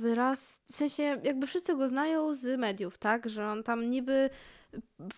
wyraz, 0.00 0.60
w 0.72 0.76
sensie 0.76 1.02
jakby 1.02 1.46
wszyscy 1.46 1.76
go 1.76 1.88
znają 1.88 2.34
z 2.34 2.60
mediów, 2.60 2.98
tak, 2.98 3.28
że 3.28 3.48
on 3.48 3.62
tam 3.62 3.90
niby, 3.90 4.30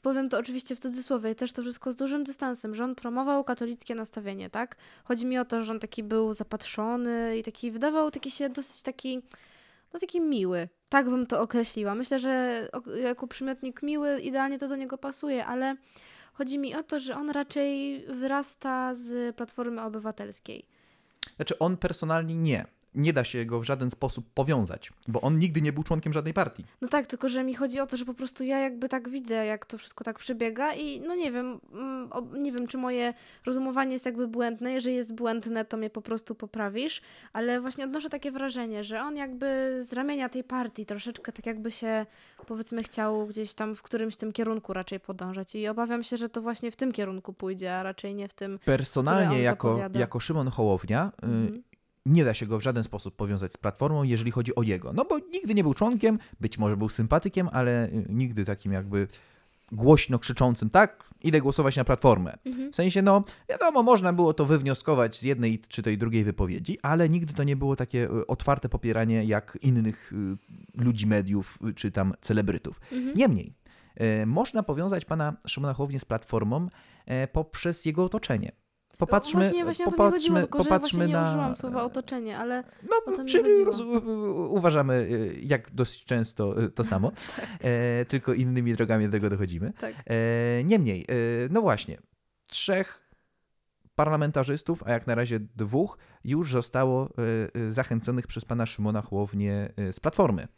powiem 0.02 0.28
to 0.28 0.38
oczywiście 0.38 0.76
w 0.76 0.80
cudzysłowie, 0.80 1.34
też 1.34 1.52
to 1.52 1.62
wszystko 1.62 1.92
z 1.92 1.96
dużym 1.96 2.24
dystansem, 2.24 2.74
że 2.74 2.84
on 2.84 2.94
promował 2.94 3.44
katolickie 3.44 3.94
nastawienie, 3.94 4.50
tak. 4.50 4.76
Chodzi 5.04 5.26
mi 5.26 5.38
o 5.38 5.44
to, 5.44 5.62
że 5.62 5.72
on 5.72 5.80
taki 5.80 6.02
był 6.02 6.34
zapatrzony 6.34 7.38
i 7.38 7.42
taki 7.42 7.70
wydawał 7.70 8.10
taki 8.10 8.30
się 8.30 8.48
dosyć 8.48 8.82
taki 8.82 9.22
no 9.92 10.00
taki 10.00 10.20
miły. 10.20 10.68
Tak 10.88 11.10
bym 11.10 11.26
to 11.26 11.40
określiła. 11.40 11.94
Myślę, 11.94 12.18
że 12.18 12.68
jako 13.02 13.26
przymiotnik 13.26 13.82
miły 13.82 14.20
idealnie 14.20 14.58
to 14.58 14.68
do 14.68 14.76
niego 14.76 14.98
pasuje, 14.98 15.46
ale 15.46 15.76
chodzi 16.32 16.58
mi 16.58 16.74
o 16.74 16.82
to, 16.82 17.00
że 17.00 17.16
on 17.16 17.30
raczej 17.30 18.00
wyrasta 18.08 18.94
z 18.94 19.36
Platformy 19.36 19.82
Obywatelskiej. 19.82 20.66
Znaczy 21.36 21.58
on 21.58 21.76
personalnie 21.76 22.34
nie. 22.34 22.64
Nie 22.94 23.12
da 23.12 23.24
się 23.24 23.44
go 23.44 23.60
w 23.60 23.64
żaden 23.64 23.90
sposób 23.90 24.26
powiązać, 24.34 24.92
bo 25.08 25.20
on 25.20 25.38
nigdy 25.38 25.62
nie 25.62 25.72
był 25.72 25.82
członkiem 25.82 26.12
żadnej 26.12 26.34
partii. 26.34 26.64
No 26.80 26.88
tak, 26.88 27.06
tylko 27.06 27.28
że 27.28 27.44
mi 27.44 27.54
chodzi 27.54 27.80
o 27.80 27.86
to, 27.86 27.96
że 27.96 28.04
po 28.04 28.14
prostu 28.14 28.44
ja 28.44 28.58
jakby 28.58 28.88
tak 28.88 29.08
widzę, 29.08 29.46
jak 29.46 29.66
to 29.66 29.78
wszystko 29.78 30.04
tak 30.04 30.18
przebiega 30.18 30.74
i 30.74 31.00
no 31.00 31.14
nie 31.14 31.32
wiem, 31.32 31.60
mm, 31.72 32.10
nie 32.42 32.52
wiem, 32.52 32.66
czy 32.66 32.78
moje 32.78 33.14
rozumowanie 33.46 33.92
jest 33.92 34.06
jakby 34.06 34.28
błędne. 34.28 34.72
Jeżeli 34.72 34.96
jest 34.96 35.14
błędne, 35.14 35.64
to 35.64 35.76
mnie 35.76 35.90
po 35.90 36.02
prostu 36.02 36.34
poprawisz, 36.34 37.00
ale 37.32 37.60
właśnie 37.60 37.84
odnoszę 37.84 38.10
takie 38.10 38.32
wrażenie, 38.32 38.84
że 38.84 39.00
on 39.02 39.16
jakby 39.16 39.78
z 39.80 39.92
ramienia 39.92 40.28
tej 40.28 40.44
partii 40.44 40.86
troszeczkę 40.86 41.32
tak 41.32 41.46
jakby 41.46 41.70
się 41.70 42.06
powiedzmy 42.46 42.82
chciał 42.82 43.26
gdzieś 43.26 43.54
tam 43.54 43.74
w 43.74 43.82
którymś 43.82 44.16
tym 44.16 44.32
kierunku 44.32 44.72
raczej 44.72 45.00
podążać 45.00 45.54
i 45.54 45.68
obawiam 45.68 46.02
się, 46.02 46.16
że 46.16 46.28
to 46.28 46.42
właśnie 46.42 46.70
w 46.70 46.76
tym 46.76 46.92
kierunku 46.92 47.32
pójdzie, 47.32 47.74
a 47.74 47.82
raczej 47.82 48.14
nie 48.14 48.28
w 48.28 48.32
tym. 48.32 48.58
Personalnie 48.64 49.36
on 49.36 49.42
jako, 49.42 49.68
zapowiada. 49.68 50.00
jako 50.00 50.20
Szymon 50.20 50.48
Hołownia 50.48 51.12
y, 51.22 51.26
Mhm. 51.26 51.62
Nie 52.08 52.24
da 52.24 52.34
się 52.34 52.46
go 52.46 52.58
w 52.58 52.62
żaden 52.62 52.84
sposób 52.84 53.16
powiązać 53.16 53.52
z 53.52 53.56
Platformą, 53.56 54.02
jeżeli 54.02 54.30
chodzi 54.30 54.54
o 54.54 54.62
jego. 54.62 54.92
No 54.92 55.04
bo 55.04 55.18
nigdy 55.18 55.54
nie 55.54 55.62
był 55.62 55.74
członkiem, 55.74 56.18
być 56.40 56.58
może 56.58 56.76
był 56.76 56.88
sympatykiem, 56.88 57.48
ale 57.52 57.86
y, 57.86 58.06
nigdy 58.08 58.44
takim 58.44 58.72
jakby 58.72 59.08
głośno 59.72 60.18
krzyczącym, 60.18 60.70
tak, 60.70 61.10
idę 61.22 61.40
głosować 61.40 61.76
na 61.76 61.84
Platformę. 61.84 62.38
Mhm. 62.46 62.72
W 62.72 62.76
sensie, 62.76 63.02
no, 63.02 63.24
wiadomo, 63.48 63.82
można 63.82 64.12
było 64.12 64.34
to 64.34 64.44
wywnioskować 64.44 65.18
z 65.18 65.22
jednej 65.22 65.58
czy 65.58 65.82
tej 65.82 65.98
drugiej 65.98 66.24
wypowiedzi, 66.24 66.78
ale 66.82 67.08
nigdy 67.08 67.34
to 67.34 67.44
nie 67.44 67.56
było 67.56 67.76
takie 67.76 68.04
y, 68.04 68.26
otwarte 68.26 68.68
popieranie 68.68 69.24
jak 69.24 69.58
innych 69.62 70.12
y, 70.12 70.84
ludzi 70.84 71.06
mediów 71.06 71.58
czy 71.76 71.90
tam 71.90 72.14
celebrytów. 72.20 72.80
Mhm. 72.92 73.16
Niemniej, 73.16 73.54
można 74.26 74.62
powiązać 74.62 75.04
pana 75.04 75.36
Szymona 75.46 75.74
Hołownię 75.74 76.00
z 76.00 76.04
Platformą 76.04 76.68
e, 77.06 77.28
poprzez 77.28 77.84
jego 77.84 78.04
otoczenie. 78.04 78.52
Popatrzmy, 78.98 79.40
właśnie, 79.40 79.64
właśnie 79.64 79.84
mi 79.84 79.90
chodziło, 79.92 80.08
popatrzmy, 80.10 80.40
tylko 80.40 80.58
że 80.58 80.64
ja 80.64 80.70
popatrzmy 80.70 80.98
właśnie 80.98 81.14
nie 81.14 81.20
na. 81.22 81.28
użyłam 81.28 81.56
słowa 81.56 81.82
otoczenie, 81.84 82.38
ale 82.38 82.64
No, 82.82 83.24
czyli 83.24 83.64
roz, 83.64 83.80
uważamy, 84.48 84.94
e, 84.94 85.40
jak 85.40 85.70
dosyć 85.70 86.04
często 86.04 86.62
e, 86.62 86.68
to 86.68 86.84
samo, 86.84 87.12
e, 87.60 88.04
tylko 88.04 88.34
innymi 88.34 88.74
drogami 88.74 89.06
do 89.06 89.12
tego 89.12 89.30
dochodzimy. 89.30 89.72
tak. 89.80 89.94
E, 90.06 90.64
niemniej, 90.64 91.02
e, 91.08 91.14
no 91.50 91.60
właśnie, 91.60 91.98
trzech 92.46 93.08
parlamentarzystów, 93.94 94.82
a 94.86 94.90
jak 94.90 95.06
na 95.06 95.14
razie 95.14 95.40
dwóch, 95.40 95.98
już 96.24 96.52
zostało 96.52 97.08
e, 97.68 97.72
zachęconych 97.72 98.26
przez 98.26 98.44
pana 98.44 98.66
Szymona 98.66 99.02
Hołownię 99.02 99.72
e, 99.76 99.92
z 99.92 100.00
Platformy. 100.00 100.48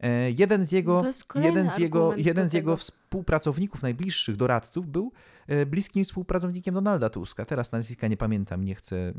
E, 0.00 0.30
jeden 0.30 0.64
z 0.64 0.72
jego, 0.72 1.02
jeden 1.34 1.70
z 1.70 1.78
jego, 1.78 2.16
jeden 2.16 2.48
z 2.48 2.52
jego 2.52 2.76
współpracowników, 2.76 3.82
najbliższych 3.82 4.36
doradców 4.36 4.86
był 4.86 5.12
e, 5.46 5.66
bliskim 5.66 6.04
współpracownikiem 6.04 6.74
Donalda 6.74 7.10
Tuska. 7.10 7.44
Teraz 7.44 7.72
nazwiska 7.72 8.08
nie 8.08 8.16
pamiętam, 8.16 8.64
nie 8.64 8.74
chcę, 8.74 9.12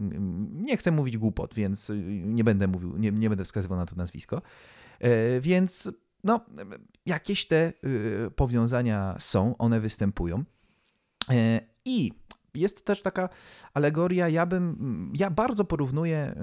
nie 0.53 0.77
chcę 0.77 0.91
mówić 0.91 1.17
głupot, 1.17 1.53
więc 1.53 1.89
y, 1.89 1.97
nie 2.25 2.43
będę 2.43 2.67
mówił, 2.67 2.97
nie, 2.97 3.11
nie 3.11 3.29
będę 3.29 3.43
wskazywał 3.43 3.77
na 3.77 3.85
to 3.85 3.95
nazwisko. 3.95 4.41
E, 5.00 5.41
Więc 5.41 5.91
no, 6.23 6.45
jakieś 7.05 7.47
te 7.47 7.73
powiązania 8.35 9.15
są, 9.19 9.57
one 9.57 9.79
występują. 9.79 10.43
E, 11.29 11.61
I 11.85 12.11
jest 12.53 12.86
też 12.86 13.01
taka 13.01 13.29
alegoria, 13.74 14.29
ja 14.29 14.46
bym, 14.46 15.12
ja 15.15 15.29
bardzo 15.29 15.65
porównuję 15.65 16.36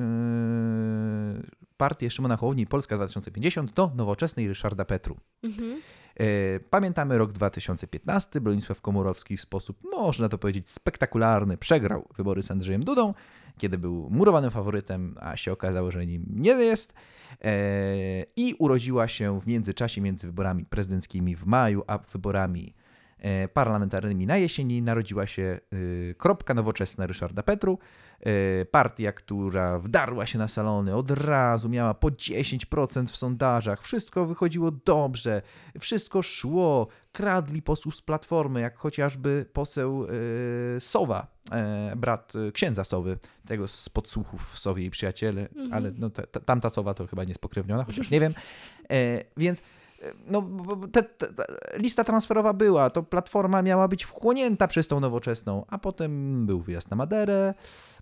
y, 1.45 1.69
partię 1.77 2.11
Szymona 2.11 2.37
Hołowni 2.37 2.67
Polska 2.67 2.97
2050 2.97 3.73
do 3.73 3.93
nowoczesnej 3.97 4.49
Ryszarda 4.49 4.85
Petru. 4.85 5.17
Mhm. 5.43 5.81
E, 6.17 6.61
Pamiętamy 6.61 7.19
rok 7.19 7.33
2015. 7.33 8.41
Bronisław 8.41 8.81
Komorowski 8.81 9.37
w 9.37 9.41
sposób, 9.41 9.79
można 9.93 10.29
to 10.29 10.39
powiedzieć, 10.39 10.71
spektakularny 10.71 11.57
przegrał 11.57 12.09
wybory 12.17 12.43
z 12.43 12.51
Andrzejem 12.51 12.85
Dudą, 12.85 13.15
kiedy 13.59 13.79
był 13.79 14.11
murowanym 14.11 14.51
faworytem, 14.51 15.15
a 15.21 15.37
się 15.37 15.53
okazało, 15.53 15.91
że 15.91 16.07
nim 16.07 16.27
nie 16.31 16.51
jest. 16.51 16.95
E, 17.45 18.25
I 18.37 18.55
urodziła 18.59 19.09
się 19.09 19.41
w 19.41 19.47
międzyczasie 19.47 20.01
między 20.01 20.27
wyborami 20.27 20.65
prezydenckimi 20.65 21.37
w 21.37 21.47
maju, 21.47 21.83
a 21.87 21.99
wyborami 21.99 22.75
e, 22.75 22.78
parlamentarnymi 23.53 24.27
na 24.27 24.37
jesieni 24.37 24.83
narodziła 24.83 25.27
się 25.27 25.61
y, 25.73 26.15
kropka 26.19 26.55
nowoczesna 26.55 27.07
Ryszarda 27.07 27.43
Petru. 27.43 27.79
E, 28.21 28.65
Partia, 28.65 29.13
która 29.13 29.79
wdarła 29.79 30.27
się 30.27 30.39
na 30.39 30.49
salony, 30.49 30.95
od 30.95 31.11
razu 31.11 31.69
miała 31.69 31.95
po 31.95 32.09
10% 32.09 33.07
w 33.07 33.17
sondażach, 33.17 33.83
wszystko 33.83 34.27
wychodziło 34.27 34.71
dobrze, 34.71 35.43
wszystko 35.81 36.23
szło, 36.23 36.87
kradli 37.13 37.63
posłów 37.63 37.97
z 37.97 38.03
Platformy, 38.03 38.61
jak 38.61 38.77
chociażby 38.79 39.47
poseł 39.53 40.07
e, 40.77 40.81
Sowa, 40.81 41.27
e, 41.53 41.93
brat 41.97 42.33
e, 42.49 42.53
księdza 42.53 42.85
Sowy, 42.85 43.19
tego 43.47 43.69
z 43.69 43.89
podsłuchów 43.89 44.51
w 44.53 44.59
Sowie 44.59 44.85
i 44.85 44.91
Przyjaciele, 44.91 45.41
Mhm. 45.49 45.73
ale 45.73 45.93
no, 45.99 46.11
ta, 46.11 46.27
ta, 46.27 46.41
tamta 46.41 46.71
Sowa 46.71 46.95
to 46.95 47.07
chyba 47.07 47.25
niespokrewniona, 47.25 47.85
chociaż 47.85 48.11
nie 48.15 48.21
wiem. 48.21 48.35
E, 48.91 49.25
więc 49.37 49.63
no, 50.27 50.51
te, 50.93 51.03
te, 51.03 51.27
te, 51.27 51.45
lista 51.77 52.05
transferowa 52.05 52.53
była, 52.53 52.91
to 52.91 53.03
platforma 53.03 53.63
miała 53.63 53.89
być 53.89 54.05
wchłonięta 54.05 54.69
przez 54.69 54.89
tą 54.89 55.01
nowoczesną, 55.01 55.65
a 55.69 55.79
potem 55.79 56.47
był 56.47 56.61
wyjazd 56.61 56.91
na 56.91 56.97
Maderę, 56.97 57.55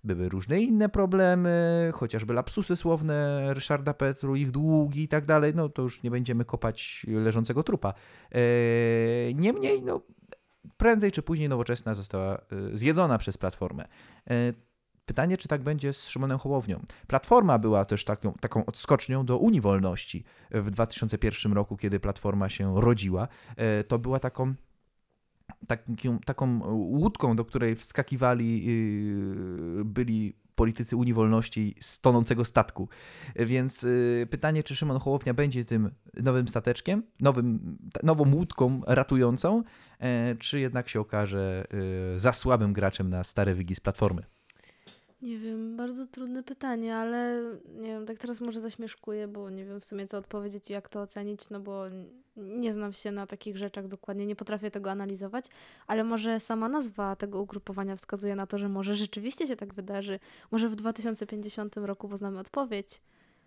były 0.05 0.29
różne 0.29 0.61
inne 0.61 0.89
problemy, 0.89 1.91
chociażby 1.95 2.35
lapsusy 2.35 2.77
słowne 2.77 3.47
Ryszarda 3.55 3.95
Petru, 3.95 4.37
ich 4.37 4.51
długi 4.51 5.03
i 5.03 5.09
tak 5.09 5.27
dalej, 5.27 5.53
no 5.55 5.69
to 5.69 5.83
już 5.83 6.03
nie 6.03 6.11
będziemy 6.11 6.45
kopać 6.45 7.07
leżącego 7.09 7.63
trupa. 7.63 7.95
E, 8.33 9.35
niemniej, 9.35 9.83
no, 9.83 10.01
prędzej 10.77 11.13
czy 11.13 11.23
później 11.23 11.49
nowoczesna 11.49 11.95
została 11.95 12.35
e, 12.35 12.39
zjedzona 12.79 13.19
przez 13.19 13.39
platformę. 13.39 13.89
Pytanie, 15.07 15.39
czy 15.39 15.49
tak 15.49 15.63
będzie 15.63 15.93
z 15.93 16.09
Szymonem 16.09 16.39
Hołownią. 16.39 16.85
Platforma 17.07 17.59
była 17.59 17.85
też 17.85 18.05
taką, 18.05 18.33
taką 18.33 18.67
odskocznią 18.67 19.27
do 19.27 19.39
Unii 19.39 19.61
Wolności 19.61 20.25
w 20.51 20.71
2001 20.71 21.53
roku, 21.53 21.77
kiedy 21.77 22.01
Platforma 22.01 22.49
się 22.49 22.81
rodziła. 22.81 23.29
E, 23.57 23.85
To 23.85 23.99
była 23.99 24.19
taką, 24.19 24.55
taką, 26.25 26.61
łódką, 26.75 27.37
do 27.37 27.45
której 27.45 27.77
wskakiwali 27.77 28.65
yy, 28.65 29.85
byli 29.85 30.37
politycy 30.55 30.97
Unii 30.97 31.15
Wolności 31.15 31.75
z 31.81 32.01
tonącego 32.01 32.45
statku. 32.45 32.89
Więc 33.37 33.83
yy, 33.83 34.27
pytanie, 34.31 34.63
czy 34.63 34.77
Szymon 34.77 34.99
Hołownia 34.99 35.35
będzie 35.35 35.65
tym 35.65 35.91
nowym 36.23 36.49
stateczkiem, 36.49 37.03
nowym, 37.21 37.79
nową 38.03 38.35
łódką 38.35 38.81
ratującą, 38.87 39.63
e, 39.99 40.35
czy 40.35 40.61
jednak 40.61 40.89
się 40.89 41.01
okaże 41.01 41.67
yy, 42.13 42.21
za 42.21 42.33
słabym 42.33 42.73
graczem 42.73 43.11
na 43.11 43.25
stare 43.25 43.55
wygi 43.55 43.75
z 43.75 43.81
Platformy. 43.81 44.36
Nie 45.27 45.39
wiem, 45.39 45.77
bardzo 45.77 46.07
trudne 46.07 46.43
pytanie, 46.43 46.97
ale 46.97 47.43
nie 47.69 47.87
wiem, 47.87 48.07
tak 48.07 48.19
teraz 48.19 48.41
może 48.41 48.61
zaśmieszkuję, 48.61 49.29
bo 49.29 49.51
nie 49.51 49.65
wiem 49.65 49.81
w 49.81 49.85
sumie 49.85 50.07
co 50.07 50.19
odpowiedzieć 50.19 50.71
i 50.71 50.73
jak 50.73 50.89
to 50.89 51.01
ocenić, 51.01 51.51
no 51.51 51.61
bo 51.61 51.85
nie 52.37 52.73
znam 52.73 52.93
się 52.93 53.13
na 53.13 53.27
takich 53.27 53.57
rzeczach 53.57 53.89
dokładnie, 53.89 54.27
nie 54.27 54.37
potrafię 54.37 54.71
tego 54.71 54.91
analizować, 54.91 55.45
ale 55.87 56.05
może 56.05 56.41
sama 56.41 56.69
nazwa 56.69 57.17
tego 57.17 57.43
ugrupowania 57.43 57.97
wskazuje 57.97 58.37
na 58.37 58.47
to, 58.47 58.59
że 58.59 58.69
może 58.69 58.95
rzeczywiście 58.95 59.47
się 59.47 59.57
tak 59.57 59.75
wydarzy. 59.75 60.21
Może 60.51 60.69
w 60.69 60.77
2050 60.77 61.77
roku 61.77 62.09
poznamy 62.09 62.39
odpowiedź. 62.39 63.01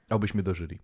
Obyśmy 0.09 0.43
dożyli. 0.43 0.79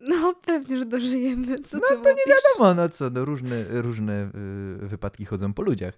No, 0.00 0.34
pewnie, 0.34 0.78
że 0.78 0.86
dożyjemy. 0.86 1.58
Co 1.58 1.76
No 1.76 1.82
to 1.88 1.94
nie 1.94 1.98
mówisz? 1.98 2.24
wiadomo, 2.26 2.74
no 2.74 2.88
co, 2.88 3.10
no 3.10 3.24
różne, 3.24 3.64
różne 3.68 4.30
y, 4.82 4.86
wypadki 4.86 5.24
chodzą 5.24 5.54
po 5.54 5.62
ludziach. 5.62 5.94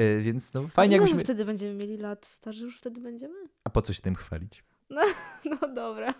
Y, 0.00 0.20
więc 0.22 0.54
no 0.54 0.68
fajnie 0.68 0.96
my 0.96 1.02
jakbyśmy... 1.02 1.24
wtedy 1.24 1.44
będziemy 1.44 1.74
mieli 1.74 1.96
lat? 1.96 2.26
Starzy 2.26 2.64
już 2.64 2.78
wtedy 2.78 3.00
będziemy? 3.00 3.34
A 3.64 3.70
po 3.70 3.82
co 3.82 3.92
się 3.92 4.02
tym 4.02 4.14
chwalić? 4.14 4.64
No 4.90 5.02
dobra. 5.74 6.14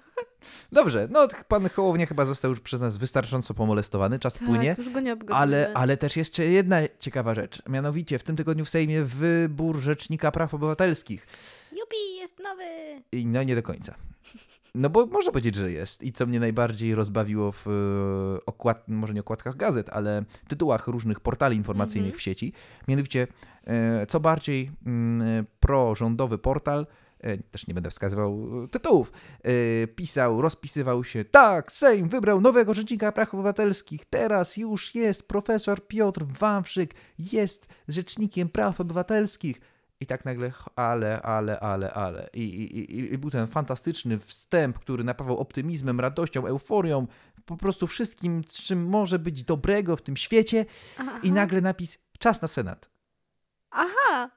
Dobrze, 0.72 1.08
no 1.10 1.28
pan 1.48 1.68
Hołownia 1.68 2.06
chyba 2.06 2.24
został 2.24 2.50
już 2.50 2.60
przez 2.60 2.80
nas 2.80 2.96
wystarczająco 2.96 3.54
pomolestowany, 3.54 4.18
czas 4.18 4.38
płynie. 4.38 4.76
Tak, 4.76 4.78
już 4.78 4.94
go 4.94 5.00
nie. 5.00 5.16
Ale, 5.30 5.70
ale 5.74 5.96
też 5.96 6.16
jeszcze 6.16 6.44
jedna 6.44 6.78
ciekawa 6.98 7.34
rzecz. 7.34 7.62
Mianowicie 7.68 8.18
w 8.18 8.22
tym 8.22 8.36
tygodniu 8.36 8.64
w 8.64 8.68
Sejmie 8.68 9.02
wybór 9.02 9.76
Rzecznika 9.78 10.30
Praw 10.30 10.54
Obywatelskich. 10.54 11.26
Jest 12.20 12.38
nowy! 12.38 13.02
I 13.12 13.26
no 13.26 13.42
nie 13.42 13.54
do 13.54 13.62
końca. 13.62 13.94
No 14.74 14.90
bo 14.90 15.06
można 15.06 15.32
powiedzieć, 15.32 15.54
że 15.54 15.72
jest. 15.72 16.02
I 16.02 16.12
co 16.12 16.26
mnie 16.26 16.40
najbardziej 16.40 16.94
rozbawiło 16.94 17.52
w 17.52 17.66
e, 17.66 18.46
okład, 18.46 18.84
może 18.88 19.14
nie 19.14 19.20
okładkach 19.20 19.56
gazet, 19.56 19.90
ale 19.90 20.24
tytułach 20.48 20.86
różnych 20.86 21.20
portali 21.20 21.56
informacyjnych 21.56 22.08
Mhm. 22.08 22.18
w 22.18 22.22
sieci. 22.22 22.52
Mianowicie, 22.88 23.26
e, 23.64 24.06
co 24.06 24.20
bardziej 24.20 24.70
mm, 24.86 25.46
prorządowy 25.60 26.38
portal, 26.38 26.86
e, 27.20 27.38
też 27.38 27.66
nie 27.66 27.74
będę 27.74 27.90
wskazywał 27.90 28.64
e, 28.64 28.68
tytułów, 28.68 29.12
e, 29.42 29.86
pisał, 29.86 30.40
rozpisywał 30.42 31.04
się, 31.04 31.24
tak, 31.24 31.72
Sejm 31.72 32.08
wybrał 32.08 32.40
nowego 32.40 32.74
Rzecznika 32.74 33.12
Praw 33.12 33.34
Obywatelskich, 33.34 34.04
teraz 34.04 34.56
już 34.56 34.94
jest 34.94 35.28
profesor 35.28 35.86
Piotr 35.86 36.24
Wawrzyk, 36.24 36.94
jest 37.18 37.66
Rzecznikiem 37.88 38.48
Praw 38.48 38.80
Obywatelskich. 38.80 39.60
I 40.00 40.06
tak 40.06 40.24
nagle, 40.24 40.52
ale, 40.76 41.22
ale, 41.22 41.60
ale, 41.60 41.92
ale. 41.92 42.28
I, 42.34 42.40
i, 42.40 42.78
i, 42.78 43.12
I 43.14 43.18
był 43.18 43.30
ten 43.30 43.46
fantastyczny 43.46 44.18
wstęp, 44.18 44.78
który 44.78 45.04
napawał 45.04 45.38
optymizmem, 45.38 46.00
radością, 46.00 46.46
euforią, 46.46 47.06
po 47.44 47.56
prostu 47.56 47.86
wszystkim, 47.86 48.44
czym 48.44 48.86
może 48.86 49.18
być 49.18 49.42
dobrego 49.44 49.96
w 49.96 50.02
tym 50.02 50.16
świecie. 50.16 50.66
Aha. 50.98 51.20
I 51.22 51.32
nagle 51.32 51.60
napis 51.60 51.98
czas 52.18 52.42
na 52.42 52.48
Senat. 52.48 52.90
Aha! 53.70 54.30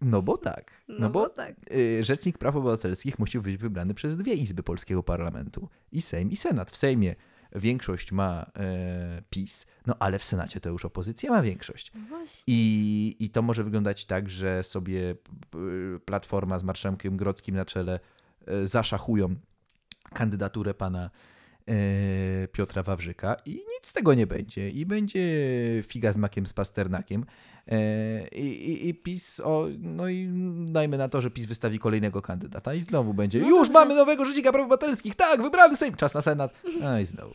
No 0.00 0.22
bo 0.22 0.38
tak. 0.38 0.70
No, 0.88 0.94
No, 0.98 1.10
bo, 1.10 1.20
bo 1.20 1.28
tak. 1.30 1.54
y, 1.72 2.04
Rzecznik 2.04 2.38
Praw 2.38 2.56
Obywatelskich 2.56 3.18
musi 3.18 3.40
być 3.40 3.56
wybrany 3.56 3.94
przez 3.94 4.16
dwie 4.16 4.34
izby 4.34 4.62
polskiego 4.62 5.02
parlamentu. 5.02 5.68
I 5.92 6.02
Sejm, 6.02 6.30
i 6.30 6.36
Senat. 6.36 6.70
W 6.70 6.76
Sejmie 6.76 7.14
większość 7.54 8.12
ma 8.12 8.50
e, 8.56 9.22
PiS, 9.30 9.66
no 9.86 9.94
ale 9.98 10.18
w 10.18 10.24
Senacie 10.24 10.60
to 10.60 10.70
już 10.70 10.84
opozycja 10.84 11.30
ma 11.30 11.42
większość. 11.42 11.92
No 11.94 12.00
właśnie. 12.08 12.44
I, 12.54 13.16
I 13.20 13.30
to 13.30 13.42
może 13.42 13.64
wyglądać 13.64 14.04
tak, 14.04 14.30
że 14.30 14.62
sobie 14.62 15.14
p- 15.50 15.58
Platforma 16.04 16.58
z 16.58 16.62
Marszałkiem 16.64 17.16
Grodzkim 17.16 17.54
na 17.54 17.64
czele 17.64 18.00
e, 18.46 18.66
zaszachują 18.66 19.34
kandydaturę 20.14 20.74
pana 20.74 21.10
e, 21.68 22.48
Piotra 22.48 22.82
Wawrzyka 22.82 23.36
i 23.46 23.50
nic 23.50 23.86
z 23.86 23.92
tego 23.92 24.14
nie 24.14 24.26
będzie. 24.26 24.70
I 24.70 24.86
będzie 24.86 25.20
figa 25.86 26.12
z 26.12 26.16
makiem 26.16 26.46
z 26.46 26.52
pasternakiem. 26.52 27.26
E, 27.68 28.28
I, 28.28 28.70
i, 28.70 28.88
I 28.88 28.94
PiS, 28.94 29.40
o, 29.40 29.66
no 29.78 30.08
i 30.08 30.28
dajmy 30.66 30.98
na 30.98 31.08
to, 31.08 31.20
że 31.20 31.30
PiS 31.30 31.46
wystawi 31.46 31.78
kolejnego 31.78 32.22
kandydata 32.22 32.74
i 32.74 32.80
znowu 32.80 33.14
będzie. 33.14 33.40
No 33.40 33.48
Już 33.48 33.70
mamy 33.70 33.94
nowego 33.94 34.24
Rzecznika 34.24 34.52
Praw 34.52 34.64
Obywatelskich, 34.64 35.14
tak, 35.14 35.42
wybrany 35.42 35.76
Sejm, 35.76 35.94
czas 35.96 36.14
na 36.14 36.22
Senat. 36.22 36.52
No 36.80 37.00
i 37.00 37.04
znowu. 37.06 37.34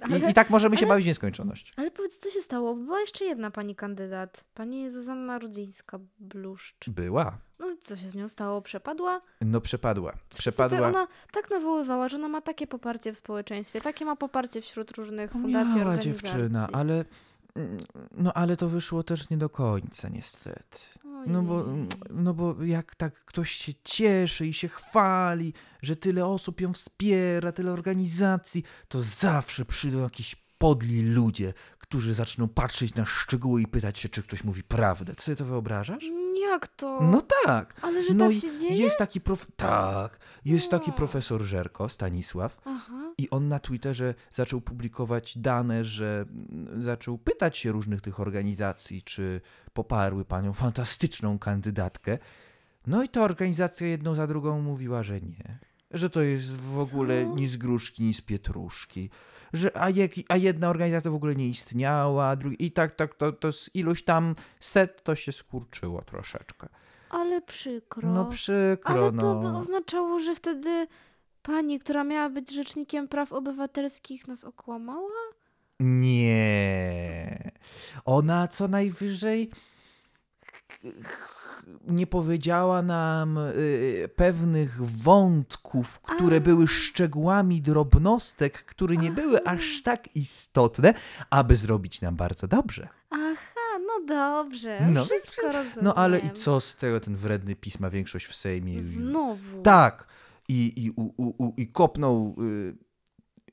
Ale, 0.00 0.18
I, 0.28 0.30
I 0.30 0.34
tak 0.34 0.50
możemy 0.50 0.76
się 0.76 0.80
ale- 0.86 0.88
bawić 0.94 1.04
w 1.04 1.08
nieskończoność. 1.08 1.72
ale 1.76 1.90
powiedz, 1.90 2.18
co 2.18 2.30
się 2.30 2.40
stało? 2.40 2.74
Była 2.74 3.00
jeszcze 3.00 3.24
jedna 3.24 3.50
pani 3.50 3.74
kandydat. 3.74 4.44
Pani 4.54 4.90
Zuzanna 4.90 5.38
Rudzińska-Bluszcz. 5.38 6.88
Była. 6.90 7.38
No 7.60 7.66
co 7.80 7.96
się 7.96 8.10
z 8.10 8.14
nią 8.14 8.28
stało? 8.28 8.62
Przepadła? 8.62 9.20
No 9.40 9.60
przepadła. 9.60 10.12
Wszyscy 10.30 10.40
Przepadła. 10.52 10.88
Ona 10.88 11.06
tak 11.32 11.50
nawoływała, 11.50 12.08
że 12.08 12.16
ona 12.16 12.28
ma 12.28 12.40
takie 12.40 12.66
poparcie 12.66 13.12
w 13.12 13.16
społeczeństwie, 13.18 13.80
takie 13.80 14.04
ma 14.04 14.16
poparcie 14.16 14.60
wśród 14.60 14.90
różnych 14.90 15.30
fundacji, 15.32 15.76
Miała 15.76 15.90
organizacji. 15.90 16.12
dziewczyna, 16.30 16.68
ale 16.72 17.04
no 18.12 18.32
ale 18.32 18.56
to 18.56 18.68
wyszło 18.68 19.02
też 19.02 19.30
nie 19.30 19.36
do 19.36 19.48
końca 19.48 20.08
niestety. 20.08 20.78
No 21.26 21.42
bo, 21.42 21.64
no 22.10 22.34
bo 22.34 22.64
jak 22.64 22.94
tak 22.94 23.24
ktoś 23.24 23.50
się 23.50 23.72
cieszy 23.84 24.46
i 24.46 24.54
się 24.54 24.68
chwali, 24.68 25.52
że 25.82 25.96
tyle 25.96 26.26
osób 26.26 26.60
ją 26.60 26.72
wspiera, 26.72 27.52
tyle 27.52 27.72
organizacji, 27.72 28.62
to 28.88 29.00
zawsze 29.00 29.64
przyjdą 29.64 29.98
jakieś 29.98 30.36
podli 30.58 31.02
ludzie, 31.02 31.54
którzy 31.78 32.14
zaczną 32.14 32.48
patrzeć 32.48 32.94
na 32.94 33.04
szczegóły 33.04 33.62
i 33.62 33.66
pytać 33.66 33.98
się, 33.98 34.08
czy 34.08 34.22
ktoś 34.22 34.44
mówi 34.44 34.62
prawdę. 34.62 35.14
Ty 35.14 35.22
sobie 35.22 35.36
to 35.36 35.44
wyobrażasz? 35.44 36.04
Jak 36.40 36.68
to? 36.68 37.00
No 37.02 37.22
tak. 37.44 37.74
Ale 37.82 38.04
że 38.04 38.14
no 38.14 38.26
tak 38.26 38.34
się 38.34 38.58
dzieje? 38.58 38.76
Jest 38.76 38.98
taki 38.98 39.20
prof... 39.20 39.46
Tak. 39.56 40.18
Jest 40.44 40.70
taki 40.70 40.92
profesor 40.92 41.42
Żerko, 41.42 41.88
Stanisław, 41.88 42.60
Aha. 42.64 43.12
i 43.18 43.30
on 43.30 43.48
na 43.48 43.58
Twitterze 43.58 44.14
zaczął 44.32 44.60
publikować 44.60 45.38
dane, 45.38 45.84
że 45.84 46.24
mm, 46.30 46.82
zaczął 46.82 47.18
pytać 47.18 47.58
się 47.58 47.72
różnych 47.72 48.00
tych 48.00 48.20
organizacji, 48.20 49.02
czy 49.02 49.40
poparły 49.72 50.24
panią 50.24 50.52
fantastyczną 50.52 51.38
kandydatkę. 51.38 52.18
No 52.86 53.02
i 53.02 53.08
ta 53.08 53.22
organizacja 53.22 53.86
jedną 53.86 54.14
za 54.14 54.26
drugą 54.26 54.60
mówiła, 54.60 55.02
że 55.02 55.20
nie. 55.20 55.58
Że 55.90 56.10
to 56.10 56.20
jest 56.20 56.56
w 56.56 56.78
ogóle 56.78 57.24
Co? 57.24 57.34
ni 57.34 57.46
z 57.46 57.56
gruszki, 57.56 58.02
ni 58.02 58.14
z 58.14 58.20
pietruszki. 58.20 59.10
Że, 59.52 59.76
a, 59.76 59.90
jak, 59.90 60.10
a 60.28 60.36
jedna 60.36 60.68
organizacja 60.68 61.10
w 61.10 61.14
ogóle 61.14 61.34
nie 61.34 61.48
istniała, 61.48 62.26
a 62.26 62.36
drugi, 62.36 62.66
i 62.66 62.72
tak, 62.72 62.94
tak, 62.94 63.14
to, 63.14 63.32
to 63.32 63.52
z 63.52 63.70
iluś 63.74 64.02
tam 64.02 64.34
set 64.60 65.02
to 65.02 65.14
się 65.14 65.32
skurczyło 65.32 66.02
troszeczkę. 66.02 66.68
Ale 67.10 67.40
przykro. 67.40 68.08
No 68.08 68.24
przykro, 68.26 68.94
Ale 68.94 69.12
to 69.12 69.34
no. 69.34 69.40
by 69.40 69.56
oznaczało, 69.56 70.20
że 70.20 70.34
wtedy 70.34 70.86
pani, 71.42 71.78
która 71.78 72.04
miała 72.04 72.30
być 72.30 72.54
rzecznikiem 72.54 73.08
praw 73.08 73.32
obywatelskich, 73.32 74.28
nas 74.28 74.44
okłamała? 74.44 75.10
Nie. 75.80 77.50
Ona 78.04 78.48
co 78.48 78.68
najwyżej 78.68 79.50
nie 81.88 82.06
powiedziała 82.06 82.82
nam 82.82 83.38
y, 83.38 84.08
pewnych 84.16 84.86
wątków, 84.86 86.00
które 86.00 86.36
A. 86.36 86.40
były 86.40 86.68
szczegółami 86.68 87.62
drobnostek, 87.62 88.64
które 88.64 88.96
nie 88.96 89.10
były 89.10 89.40
Aha. 89.44 89.56
aż 89.56 89.82
tak 89.82 90.16
istotne, 90.16 90.94
aby 91.30 91.56
zrobić 91.56 92.00
nam 92.00 92.16
bardzo 92.16 92.48
dobrze. 92.48 92.88
Aha, 93.10 93.78
no 93.86 94.06
dobrze. 94.06 94.86
No, 94.90 95.04
wszystko 95.04 95.42
rozumiem. 95.52 95.78
No 95.82 95.94
ale 95.94 96.18
i 96.18 96.30
co 96.30 96.60
z 96.60 96.76
tego 96.76 97.00
ten 97.00 97.16
wredny 97.16 97.56
PiS 97.56 97.80
ma 97.80 97.90
większość 97.90 98.26
w 98.26 98.36
Sejmie? 98.36 98.82
Znowu. 98.82 99.62
Tak. 99.62 100.06
I, 100.48 100.84
i, 100.84 100.90
u, 100.90 101.02
u, 101.16 101.46
u, 101.46 101.54
i 101.56 101.68
kopnął 101.68 102.36
y, 102.42 102.76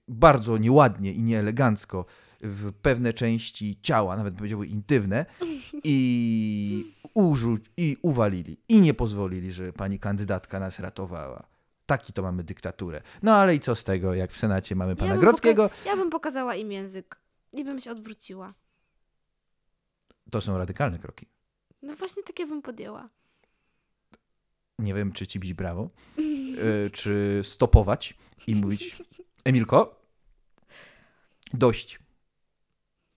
bardzo 0.08 0.58
nieładnie 0.58 1.12
i 1.12 1.24
nieelegancko 1.24 2.06
w 2.42 2.74
pewne 2.74 3.14
części 3.14 3.80
ciała, 3.82 4.18
nawet 4.18 4.36
powiedziałby 4.36 4.68
intymne, 4.68 5.26
i 5.84 6.94
urzuć, 7.14 7.66
i 7.78 7.98
uwalili. 8.02 8.58
I 8.70 8.82
nie 8.82 8.94
pozwolili, 8.94 9.52
żeby 9.52 9.74
pani 9.74 10.00
kandydatka 10.00 10.60
nas 10.60 10.80
ratowała. 10.80 11.48
Taki 11.86 12.14
to 12.14 12.22
mamy 12.22 12.44
dyktaturę. 12.44 13.02
No 13.24 13.36
ale 13.36 13.56
i 13.56 13.60
co 13.60 13.76
z 13.76 13.84
tego, 13.84 14.14
jak 14.14 14.32
w 14.32 14.38
Senacie 14.38 14.76
mamy 14.76 14.96
pana 14.96 15.12
bym 15.12 15.22
Grodzkiego? 15.22 15.70
Ja 15.86 15.96
bym 15.96 16.10
pokazała 16.10 16.56
im 16.56 16.72
język. 16.72 17.20
i 17.54 17.64
bym 17.64 17.80
się 17.80 17.92
odwróciła. 17.92 18.54
To 20.32 20.42
są 20.42 20.58
radykalne 20.58 21.00
kroki. 21.00 21.28
No 21.82 21.96
właśnie 21.96 22.24
takie 22.24 22.48
bym 22.48 22.62
podjęła. 22.62 23.10
Nie 24.80 24.94
wiem, 24.94 25.12
czy 25.12 25.28
ci 25.28 25.40
bić 25.40 25.54
brawo, 25.54 25.90
e, 26.18 26.90
czy 26.90 27.42
stopować 27.44 28.14
i 28.48 28.56
mówić 28.56 29.02
Emilko, 29.46 30.02
dość. 31.54 32.00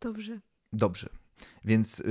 Dobrze. 0.00 0.40
Dobrze. 0.72 1.08
Więc 1.64 1.98
yy, 1.98 2.06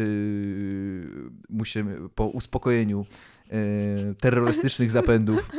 musimy 1.50 2.10
po 2.10 2.28
uspokojeniu 2.28 3.06
yy, 3.52 4.16
terrorystycznych 4.16 4.92
zapędów. 5.00 5.50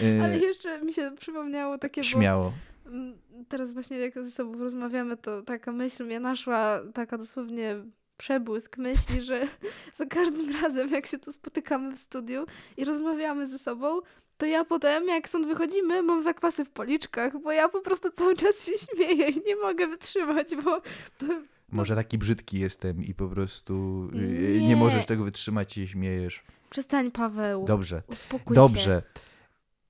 Yy, 0.00 0.22
Ale 0.22 0.38
jeszcze 0.38 0.82
mi 0.82 0.92
się 0.92 1.12
przypomniało 1.18 1.78
takie, 1.78 2.00
bo 2.00 2.06
śmiało. 2.06 2.52
mm, 2.86 3.18
teraz 3.48 3.72
właśnie 3.72 3.98
jak 3.98 4.14
ze 4.14 4.30
sobą 4.30 4.58
rozmawiamy, 4.58 5.16
to 5.16 5.42
taka 5.42 5.72
myśl 5.72 6.04
mnie 6.04 6.20
naszła, 6.20 6.80
taka 6.94 7.18
dosłownie 7.18 7.76
przebłysk 8.16 8.78
myśli, 8.78 9.22
że 9.22 9.48
za 9.98 10.06
każdym 10.06 10.62
razem 10.62 10.88
jak 10.90 11.06
się 11.06 11.18
tu 11.18 11.32
spotykamy 11.32 11.96
w 11.96 11.98
studiu 11.98 12.46
i 12.76 12.84
rozmawiamy 12.84 13.46
ze 13.46 13.58
sobą, 13.58 14.00
to 14.38 14.46
ja 14.46 14.64
potem, 14.64 15.08
jak 15.08 15.28
stąd 15.28 15.46
wychodzimy, 15.46 16.02
mam 16.02 16.22
zakwasy 16.22 16.64
w 16.64 16.70
policzkach, 16.70 17.42
bo 17.42 17.52
ja 17.52 17.68
po 17.68 17.80
prostu 17.80 18.10
cały 18.10 18.36
czas 18.36 18.66
się 18.66 18.72
śmieję 18.78 19.28
i 19.28 19.42
nie 19.46 19.56
mogę 19.56 19.86
wytrzymać, 19.86 20.56
bo 20.64 20.80
to, 21.18 21.26
Może 21.72 21.94
taki 21.94 22.18
brzydki 22.18 22.58
jestem 22.58 23.04
i 23.04 23.14
po 23.14 23.28
prostu 23.28 24.08
yy, 24.12 24.60
nie. 24.60 24.68
Nie. 24.68 24.76
możesz 24.76 25.06
tego 25.06 25.24
wytrzymać 25.24 25.76
i 25.78 25.86
się 25.86 25.92
śmiejesz. 25.92 26.44
Przestań, 26.70 27.10
Paweł. 27.10 27.64
Dobrze. 27.64 28.02
Uspokój 28.06 28.56
się. 28.56 28.60
Dobrze. 28.60 29.02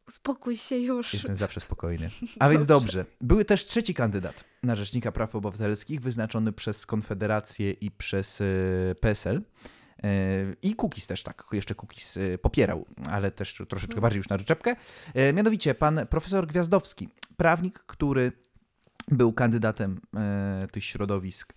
Uspokój 0.08 0.56
się 0.56 0.76
już. 0.78 1.14
Jestem 1.14 1.36
zawsze 1.36 1.60
spokojny. 1.60 2.10
A 2.40 2.48
więc 2.48 2.66
dobrze. 2.66 3.04
Były 3.20 3.44
też 3.44 3.64
trzeci 3.64 3.94
kandydat 3.94 4.44
na 4.62 4.76
Rzecznika 4.76 5.12
Praw 5.12 5.34
Obywatelskich, 5.34 6.00
wyznaczony 6.00 6.52
przez 6.52 6.86
Konfederację 6.86 7.70
i 7.70 7.90
przez 7.90 8.40
e, 8.40 8.44
PSL. 9.00 9.42
E, 10.02 10.08
I 10.62 10.74
Kukiz 10.74 11.06
też 11.06 11.22
tak, 11.22 11.44
jeszcze 11.52 11.74
Kukiz 11.74 12.16
e, 12.16 12.38
popierał, 12.38 12.86
ale 13.10 13.30
też 13.30 13.54
troszeczkę 13.54 13.92
Mhm. 13.94 14.02
bardziej 14.02 14.18
już 14.18 14.28
na 14.28 14.38
rzeczepkę. 14.38 14.76
Mianowicie 15.34 15.74
pan 15.74 16.06
profesor 16.10 16.46
Gwiazdowski, 16.46 17.08
prawnik, 17.36 17.78
który 17.78 18.32
był 19.08 19.32
kandydatem 19.32 20.00
tych 20.72 20.84
środowisk. 20.84 21.52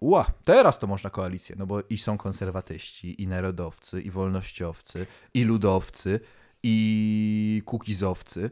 Ła, 0.00 0.32
teraz 0.44 0.78
to 0.78 0.86
można 0.86 1.10
koalicję, 1.10 1.56
no 1.58 1.66
bo 1.66 1.80
i 1.90 1.98
są 1.98 2.18
konserwatyści, 2.18 3.22
i 3.22 3.28
narodowcy, 3.28 4.02
i 4.02 4.10
wolnościowcy, 4.10 5.06
i 5.34 5.44
ludowcy, 5.44 6.20
i 6.62 7.62
kukizowcy. 7.64 8.50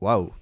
Wow, 0.00 0.34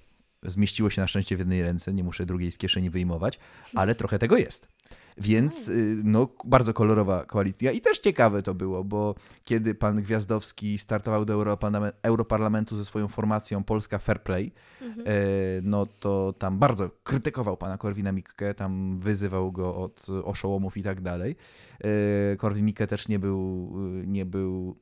zmieściło 0.43 0.89
się 0.89 1.01
na 1.01 1.07
szczęście 1.07 1.35
w 1.35 1.39
jednej 1.39 1.61
ręce, 1.61 1.93
nie 1.93 2.03
muszę 2.03 2.25
drugiej 2.25 2.51
z 2.51 2.57
kieszeni 2.57 2.89
wyjmować, 2.89 3.39
ale 3.75 3.95
trochę 3.95 4.19
tego 4.19 4.37
jest. 4.37 4.74
Więc 5.17 5.69
y, 5.69 6.01
no, 6.03 6.27
bardzo 6.45 6.73
kolorowa 6.73 7.23
koalicja 7.25 7.71
i 7.71 7.81
też 7.81 7.99
ciekawe 7.99 8.43
to 8.43 8.53
było, 8.53 8.83
bo 8.83 9.15
kiedy 9.43 9.75
pan 9.75 10.01
Gwiazdowski 10.01 10.77
startował 10.77 11.25
do 11.25 11.33
Europarlame- 11.33 11.91
Europarlamentu 12.03 12.77
ze 12.77 12.85
swoją 12.85 13.07
formacją 13.07 13.63
Polska 13.63 13.97
Fair 13.99 14.23
Play, 14.23 14.51
Mhm. 14.81 15.07
e, 15.07 15.11
no 15.63 15.85
to 15.99 16.33
tam 16.39 16.59
bardzo 16.59 16.89
krytykował 17.03 17.57
pana 17.57 17.77
Korwina-Mikke, 17.77 18.53
tam 18.55 18.97
wyzywał 18.99 19.51
go 19.51 19.75
od 19.75 20.07
oszołomów 20.23 20.77
i 20.77 20.83
tak 20.83 21.01
dalej. 21.01 21.35
E, 21.83 21.87
Korwin-Mikke 22.37 22.87
też 22.87 23.07
nie 23.07 23.19
był, 23.19 23.71
y, 24.03 24.07
nie 24.07 24.25
był 24.25 24.75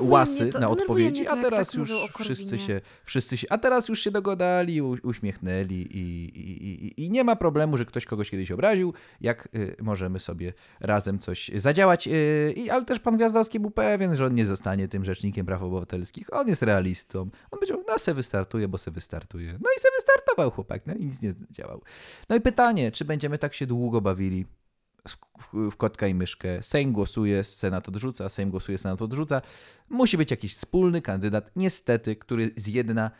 łasy 0.00 0.46
to- 0.46 0.60
na 0.60 0.68
odpowiedzi, 0.68 1.20
mnie 1.20 1.30
a 1.30 1.36
teraz 1.36 1.70
tak 1.70 1.78
już 1.78 1.90
wszyscy 2.20 2.58
się, 2.58 2.80
wszyscy 3.04 3.36
się, 3.36 3.46
a 3.50 3.58
teraz 3.58 3.88
już 3.88 4.00
się 4.00 4.10
dogadali, 4.10 4.82
u, 4.82 4.96
uśmiechnęli 5.02 5.74
i, 5.74 5.98
i, 6.38 6.86
i, 6.86 7.04
i 7.04 7.10
nie 7.10 7.24
ma 7.24 7.36
problemu, 7.36 7.76
że 7.76 7.84
ktoś 7.84 8.06
kogoś 8.06 8.30
kiedyś 8.30 8.50
obraził, 8.50 8.94
jak 9.20 9.48
y, 9.54 9.76
możemy 9.82 10.20
sobie 10.20 10.52
razem 10.80 11.18
coś 11.18 11.50
zadziałać. 11.54 12.08
Y, 12.08 12.54
ale 12.70 12.84
też 12.84 12.98
pan 12.98 13.16
Gwiazdowski 13.16 13.60
był 13.60 13.70
pewien, 13.70 14.16
że 14.16 14.26
on 14.26 14.34
nie 14.34 14.46
zostanie 14.46 14.88
tym 14.88 15.04
rzecznikiem 15.04 15.46
praw 15.46 15.62
obywatelskich. 15.62 16.32
On 16.32 16.48
jest 16.48 16.62
realistą. 16.62 17.20
On 17.20 17.30
powiedział, 17.50 17.84
no 17.88 17.98
se 17.98 18.14
wystartuje, 18.14 18.68
bo 18.68 18.78
se 18.78 18.90
wystartuje. 18.90 19.52
No 19.52 19.70
i 19.76 19.80
se 19.80 19.88
wystartował 19.96 20.50
chłopak, 20.50 20.86
no 20.86 20.94
i 20.94 21.06
nic 21.06 21.22
nie 21.22 21.34
działał. 21.50 21.82
No 22.28 22.36
i 22.36 22.40
pytanie, 22.40 22.92
czy 22.92 23.04
będziemy 23.04 23.38
tak 23.38 23.54
się 23.54 23.66
długo 23.66 24.00
bawili 24.00 24.46
w, 25.70 25.76
kotka 25.76 26.06
i 26.06 26.14
myszkę. 26.14 26.62
Sejm 26.62 26.92
głosuje, 26.92 27.44
Senat 27.44 27.88
odrzuca, 27.88 28.28
Sejm 28.28 28.50
głosuje, 28.50 28.78
Senat 28.78 29.02
odrzuca. 29.02 29.42
Musi 29.88 30.16
być 30.16 30.30
jakiś 30.30 30.54
wspólny 30.56 31.02
kandydat, 31.02 31.50
niestety, 31.56 32.16
który 32.16 32.50
zjedna 32.56 33.10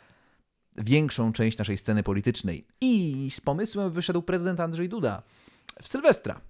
większą 0.77 1.33
część 1.33 1.57
naszej 1.57 1.77
sceny 1.77 2.03
politycznej. 2.03 2.67
I 2.81 3.29
z 3.31 3.41
pomysłem 3.41 3.91
wyszedł 3.91 4.21
prezydent 4.21 4.59
Andrzej 4.59 4.89
Duda 4.89 5.23
w 5.81 5.87
Sylwestra. 5.87 6.41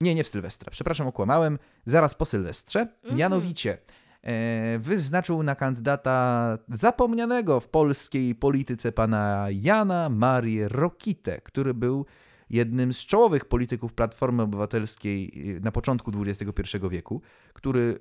Nie, 0.00 0.14
nie 0.14 0.24
w 0.24 0.28
Sylwestra, 0.28 0.70
przepraszam, 0.70 1.06
okłamałem. 1.06 1.58
Zaraz 1.86 2.14
po 2.14 2.24
Sylwestrze. 2.24 2.80
Mhm. 2.80 3.16
Mianowicie 3.16 3.78
e, 4.22 4.78
wyznaczył 4.78 5.42
na 5.42 5.54
kandydata 5.54 6.58
zapomnianego 6.68 7.60
w 7.60 7.68
polskiej 7.68 8.34
polityce 8.34 8.92
pana 8.92 9.46
Jana 9.50 10.08
Marię 10.08 10.68
Rokitę, 10.68 11.40
który 11.40 11.74
był 11.74 12.06
jednym 12.54 12.94
z 12.94 12.98
czołowych 12.98 13.44
polityków 13.44 13.92
Platformy 13.92 14.42
Obywatelskiej 14.42 15.32
y, 15.56 15.60
na 15.60 15.72
początku 15.72 16.12
XXI 16.26 16.78
wieku, 16.90 17.20
który 17.52 18.00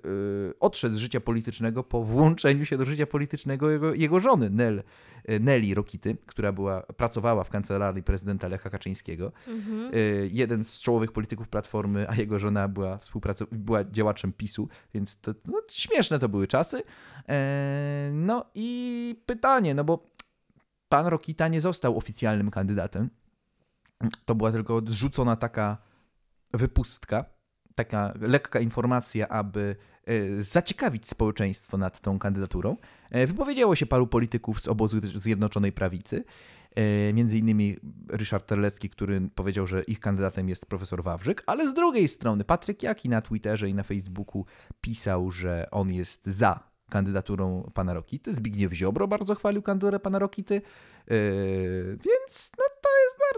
y, 0.49 0.59
odszedł 0.59 0.95
z 0.95 0.97
życia 0.97 1.21
politycznego 1.21 1.83
po 1.83 2.03
włączeniu 2.03 2.65
się 2.65 2.77
do 2.77 2.85
życia 2.85 3.05
politycznego 3.05 3.69
jego, 3.69 3.93
jego 3.93 4.19
żony, 4.19 4.49
Nel, 4.49 4.83
y, 5.29 5.39
Neli 5.39 5.73
Rokity, 5.73 6.17
która 6.25 6.51
była, 6.51 6.81
pracowała 6.81 7.43
w 7.43 7.49
kancelarii 7.49 8.03
prezydenta 8.03 8.47
Lecha 8.47 8.69
Kaczyńskiego. 8.69 9.31
Mhm. 9.47 9.91
Jeden 10.31 10.63
z 10.63 10.79
czołowych 10.79 11.11
polityków 11.11 11.47
Platformy, 11.47 12.09
a 12.09 12.15
jego 12.15 12.39
żona 12.39 12.67
była, 12.67 12.97
współpracow- 12.97 13.47
była 13.51 13.83
działaczem 13.83 14.33
PiSu, 14.33 14.67
więc 14.93 15.19
to, 15.19 15.33
no, 15.45 15.61
śmieszne 15.71 16.19
to 16.19 16.29
były 16.29 16.47
czasy. 16.47 16.83
E, 17.29 18.09
no 18.13 18.45
i 18.55 19.15
pytanie, 19.25 19.73
no 19.73 19.83
bo 19.83 20.05
pan 20.89 21.07
Rokita 21.07 21.47
nie 21.47 21.61
został 21.61 21.97
oficjalnym 21.97 22.51
kandydatem. 22.51 23.09
To 24.25 24.35
była 24.35 24.51
tylko 24.51 24.81
zrzucona 24.87 25.35
taka 25.35 25.77
wypustka, 26.53 27.25
taka 27.75 28.13
lekka 28.21 28.59
informacja, 28.59 29.27
aby 29.27 29.75
e, 30.05 30.41
zaciekawić 30.41 31.07
społeczeństwo 31.07 31.77
nad 31.77 32.01
tą 32.01 32.19
kandydaturą. 32.19 32.77
E, 33.11 33.27
Wypowiedziało 33.27 33.75
się 33.75 33.85
paru 33.85 34.07
polityków 34.07 34.61
z 34.61 34.67
obozu 34.67 34.99
Zjednoczonej 34.99 35.71
Prawicy. 35.71 36.23
E, 36.75 37.13
Między 37.13 37.37
innymi 37.37 37.77
Ryszard 38.09 38.47
Terlecki, 38.47 38.89
który 38.89 39.29
powiedział, 39.35 39.67
że 39.67 39.83
ich 39.83 39.99
kandydatem 39.99 40.49
jest 40.49 40.65
profesor 40.65 41.03
Wawrzyk, 41.03 41.43
ale 41.45 41.69
z 41.69 41.73
drugiej 41.73 42.07
strony 42.07 42.43
Patryk 42.43 42.83
Jaki 42.83 43.09
na 43.09 43.21
Twitterze 43.21 43.69
i 43.69 43.73
na 43.73 43.83
Facebooku 43.83 44.45
pisał, 44.81 45.31
że 45.31 45.67
on 45.71 45.93
jest 45.93 46.25
za 46.25 46.59
kandydaturą 46.89 47.71
pana 47.73 47.93
Rokity. 47.93 48.33
Zbigniew 48.33 48.73
Ziobro 48.73 49.07
bardzo 49.07 49.35
chwalił 49.35 49.61
kandydaturę 49.61 49.99
pana 49.99 50.19
Rokity, 50.19 50.61
więc 52.05 52.51
no, 52.57 52.63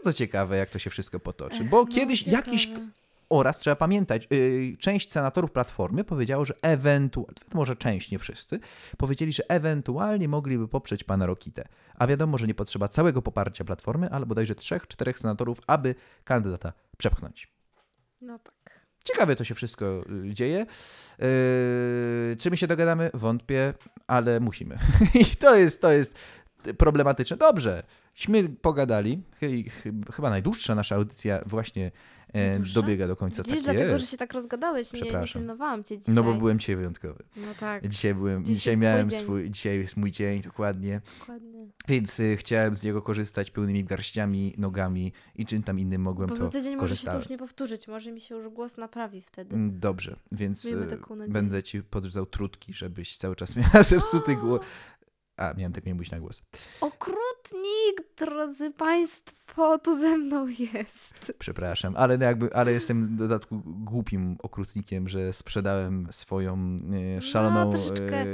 bardzo 0.05 0.17
ciekawe, 0.17 0.57
jak 0.57 0.69
to 0.69 0.79
się 0.79 0.89
wszystko 0.89 1.19
potoczy, 1.19 1.63
bo 1.63 1.77
No, 1.77 1.85
kiedyś 1.85 2.27
jakiś 2.27 2.69
oraz 3.29 3.59
trzeba 3.59 3.75
pamiętać, 3.75 4.27
yy, 4.29 4.77
część 4.77 5.11
senatorów 5.11 5.51
Platformy 5.51 6.03
powiedziało, 6.03 6.45
że 6.45 6.53
ewentualnie, 6.61 7.33
może 7.53 7.75
część, 7.75 8.11
nie 8.11 8.19
wszyscy, 8.19 8.59
powiedzieli, 8.97 9.33
że 9.33 9.43
ewentualnie 9.49 10.27
mogliby 10.27 10.67
poprzeć 10.67 11.03
pana 11.03 11.25
Rokitę. 11.25 11.67
A 11.95 12.07
wiadomo, 12.07 12.37
że 12.37 12.47
nie 12.47 12.53
potrzeba 12.53 12.87
całego 12.87 13.21
poparcia 13.21 13.63
Platformy, 13.63 14.09
ale 14.09 14.25
bodajże 14.25 14.55
trzech, 14.55 14.87
czterech 14.87 15.19
senatorów, 15.19 15.61
aby 15.67 15.95
kandydata 16.23 16.73
przepchnąć. 16.97 17.51
No 18.21 18.39
tak. 18.39 18.85
Ciekawe 19.03 19.35
to 19.35 19.43
się 19.43 19.55
wszystko 19.55 19.85
y, 20.25 20.33
dzieje. 20.33 20.65
Yy, 21.19 22.37
czy 22.39 22.49
my 22.49 22.57
się 22.57 22.67
dogadamy? 22.67 23.09
Wątpię, 23.13 23.73
ale 24.07 24.39
musimy. 24.39 24.77
I 25.21 25.25
to 25.25 25.55
jest, 25.55 25.81
to 25.81 25.91
jest 25.91 26.15
problematyczne. 26.73 27.37
Dobrze, 27.37 27.83
śmy 28.13 28.49
pogadali. 28.49 29.21
Chy- 29.39 29.63
chy- 29.69 29.93
Chyba 30.13 30.29
najdłuższa 30.29 30.75
nasza 30.75 30.95
audycja 30.95 31.41
właśnie 31.45 31.91
e, 32.33 32.47
Najdłuższa? 32.49 32.81
dobiega 32.81 33.07
do 33.07 33.15
końca. 33.15 33.43
Widzisz, 33.43 33.55
tak 33.55 33.63
dlatego, 33.63 33.93
jest. 33.93 34.05
że 34.05 34.11
się 34.11 34.17
tak 34.17 34.33
rozgadałeś, 34.33 34.93
nie, 34.93 35.01
nie 35.11 35.27
pilnowałam 35.27 35.83
cię 35.83 35.97
dzisiaj. 35.97 36.15
No 36.15 36.23
bo 36.23 36.33
byłem 36.33 36.59
dzisiaj 36.59 36.75
wyjątkowy. 36.75 37.23
No 37.37 37.47
tak, 37.59 37.87
Dzisiaj 37.87 38.15
byłem, 38.15 38.45
Dziś 38.45 38.57
dzisiaj 38.57 38.77
miałem 38.77 39.09
swój, 39.09 39.51
dzisiaj 39.51 39.77
jest 39.77 39.97
mój 39.97 40.11
dzień, 40.11 40.41
dokładnie. 40.41 41.01
dokładnie. 41.19 41.55
Więc 41.87 42.19
y, 42.19 42.37
chciałem 42.37 42.75
z 42.75 42.83
niego 42.83 43.01
korzystać 43.01 43.51
pełnymi 43.51 43.83
garściami, 43.83 44.53
nogami 44.57 45.13
i 45.35 45.45
czym 45.45 45.63
tam 45.63 45.79
innym 45.79 46.01
mogłem 46.01 46.29
Bo 46.29 46.35
to 46.35 46.45
za 46.45 46.49
tydzień 46.51 46.75
może 46.75 46.95
się 46.95 47.07
to 47.07 47.17
już 47.17 47.29
nie 47.29 47.37
powtórzyć, 47.37 47.87
może 47.87 48.11
mi 48.11 48.21
się 48.21 48.35
już 48.35 48.49
głos 48.49 48.77
naprawi 48.77 49.21
wtedy. 49.21 49.55
Mm, 49.55 49.79
Dobrze, 49.79 50.15
więc 50.31 50.65
y, 50.65 50.87
będę 51.27 51.63
ci 51.63 51.83
podrzucał 51.83 52.25
trutki, 52.25 52.73
żebyś 52.73 53.17
cały 53.17 53.35
czas 53.35 53.55
miała 53.55 53.83
zepsuty 53.89 54.35
głos. 54.35 54.61
A, 55.37 55.53
miałem 55.53 55.73
tego 55.73 55.87
nie 55.87 55.93
mówić 55.93 56.11
na 56.11 56.19
głos. 56.19 56.41
Okrutnik, 56.81 58.03
drodzy 58.17 58.71
państwo, 58.71 59.79
tu 59.79 59.99
ze 59.99 60.17
mną 60.17 60.47
jest. 60.47 61.33
Przepraszam, 61.39 61.93
ale 61.97 62.17
no 62.17 62.25
jakby, 62.25 62.53
ale 62.55 62.71
jestem 62.73 63.07
w 63.07 63.15
dodatku 63.15 63.61
głupim 63.65 64.35
okrutnikiem, 64.43 65.09
że 65.09 65.33
sprzedałem 65.33 66.07
swoją 66.11 66.77
e, 67.17 67.21
szaloną, 67.21 67.65
No, 67.65 67.71
troszeczkę. 67.71 68.21
e, 68.21 68.25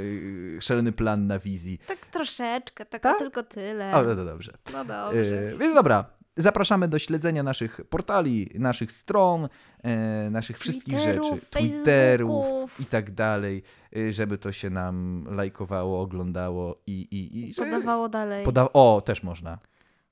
szalony 0.60 0.92
plan 0.92 1.26
na 1.26 1.38
wizji. 1.38 1.78
Tak 1.86 2.06
troszeczkę, 2.06 2.86
tak 2.86 3.02
Tak? 3.02 3.18
tylko 3.18 3.42
tyle. 3.42 3.90
Ale 3.92 4.16
to 4.16 4.24
dobrze. 4.24 4.52
No 4.72 4.84
dobrze. 4.84 5.44
E, 5.52 5.58
więc 5.58 5.74
dobra, 5.74 6.04
Zapraszamy 6.36 6.88
do 6.88 6.98
śledzenia 6.98 7.42
naszych 7.42 7.80
portali, 7.90 8.50
naszych 8.54 8.92
stron, 8.92 9.48
e, 9.82 10.30
naszych 10.30 10.58
wszystkich 10.58 10.94
Twitterów, 10.94 11.26
rzeczy, 11.40 11.46
Twitterów 11.50 12.44
Facebooków. 12.44 12.80
i 12.80 12.84
tak 12.84 13.10
dalej, 13.14 13.62
y, 13.96 14.12
żeby 14.12 14.38
to 14.38 14.52
się 14.52 14.70
nam 14.70 15.24
lajkowało, 15.30 16.00
oglądało 16.00 16.82
i... 16.86 16.92
i, 16.92 17.50
i 17.50 17.54
Podawało 17.54 18.08
dalej. 18.08 18.46
Poda- 18.46 18.68
o, 18.72 19.02
też 19.04 19.22
można. 19.22 19.58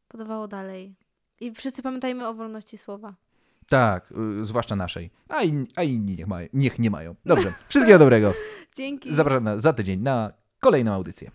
Podawało 0.09 0.49
dalej. 0.49 0.95
I 1.41 1.55
wszyscy 1.55 1.83
pamiętajmy 1.83 2.27
o 2.29 2.35
wolności 2.35 2.79
słowa. 2.79 3.15
Tak, 3.69 4.13
y, 4.43 4.45
zwłaszcza 4.45 4.77
naszej. 4.77 5.11
A, 5.29 5.43
in, 5.43 5.67
a 5.77 5.83
inni 5.83 6.17
niech, 6.17 6.27
mają, 6.27 6.49
niech 6.53 6.79
nie 6.79 6.91
mają. 6.91 7.15
Dobrze, 7.27 7.53
wszystkiego 7.69 7.99
dobrego. 7.99 8.35
Dzięki. 8.77 9.15
Zapraszam 9.15 9.45
na, 9.45 9.59
za 9.59 9.73
tydzień 9.73 10.01
na 10.01 10.33
kolejną 10.61 10.93
audycję. 10.93 11.31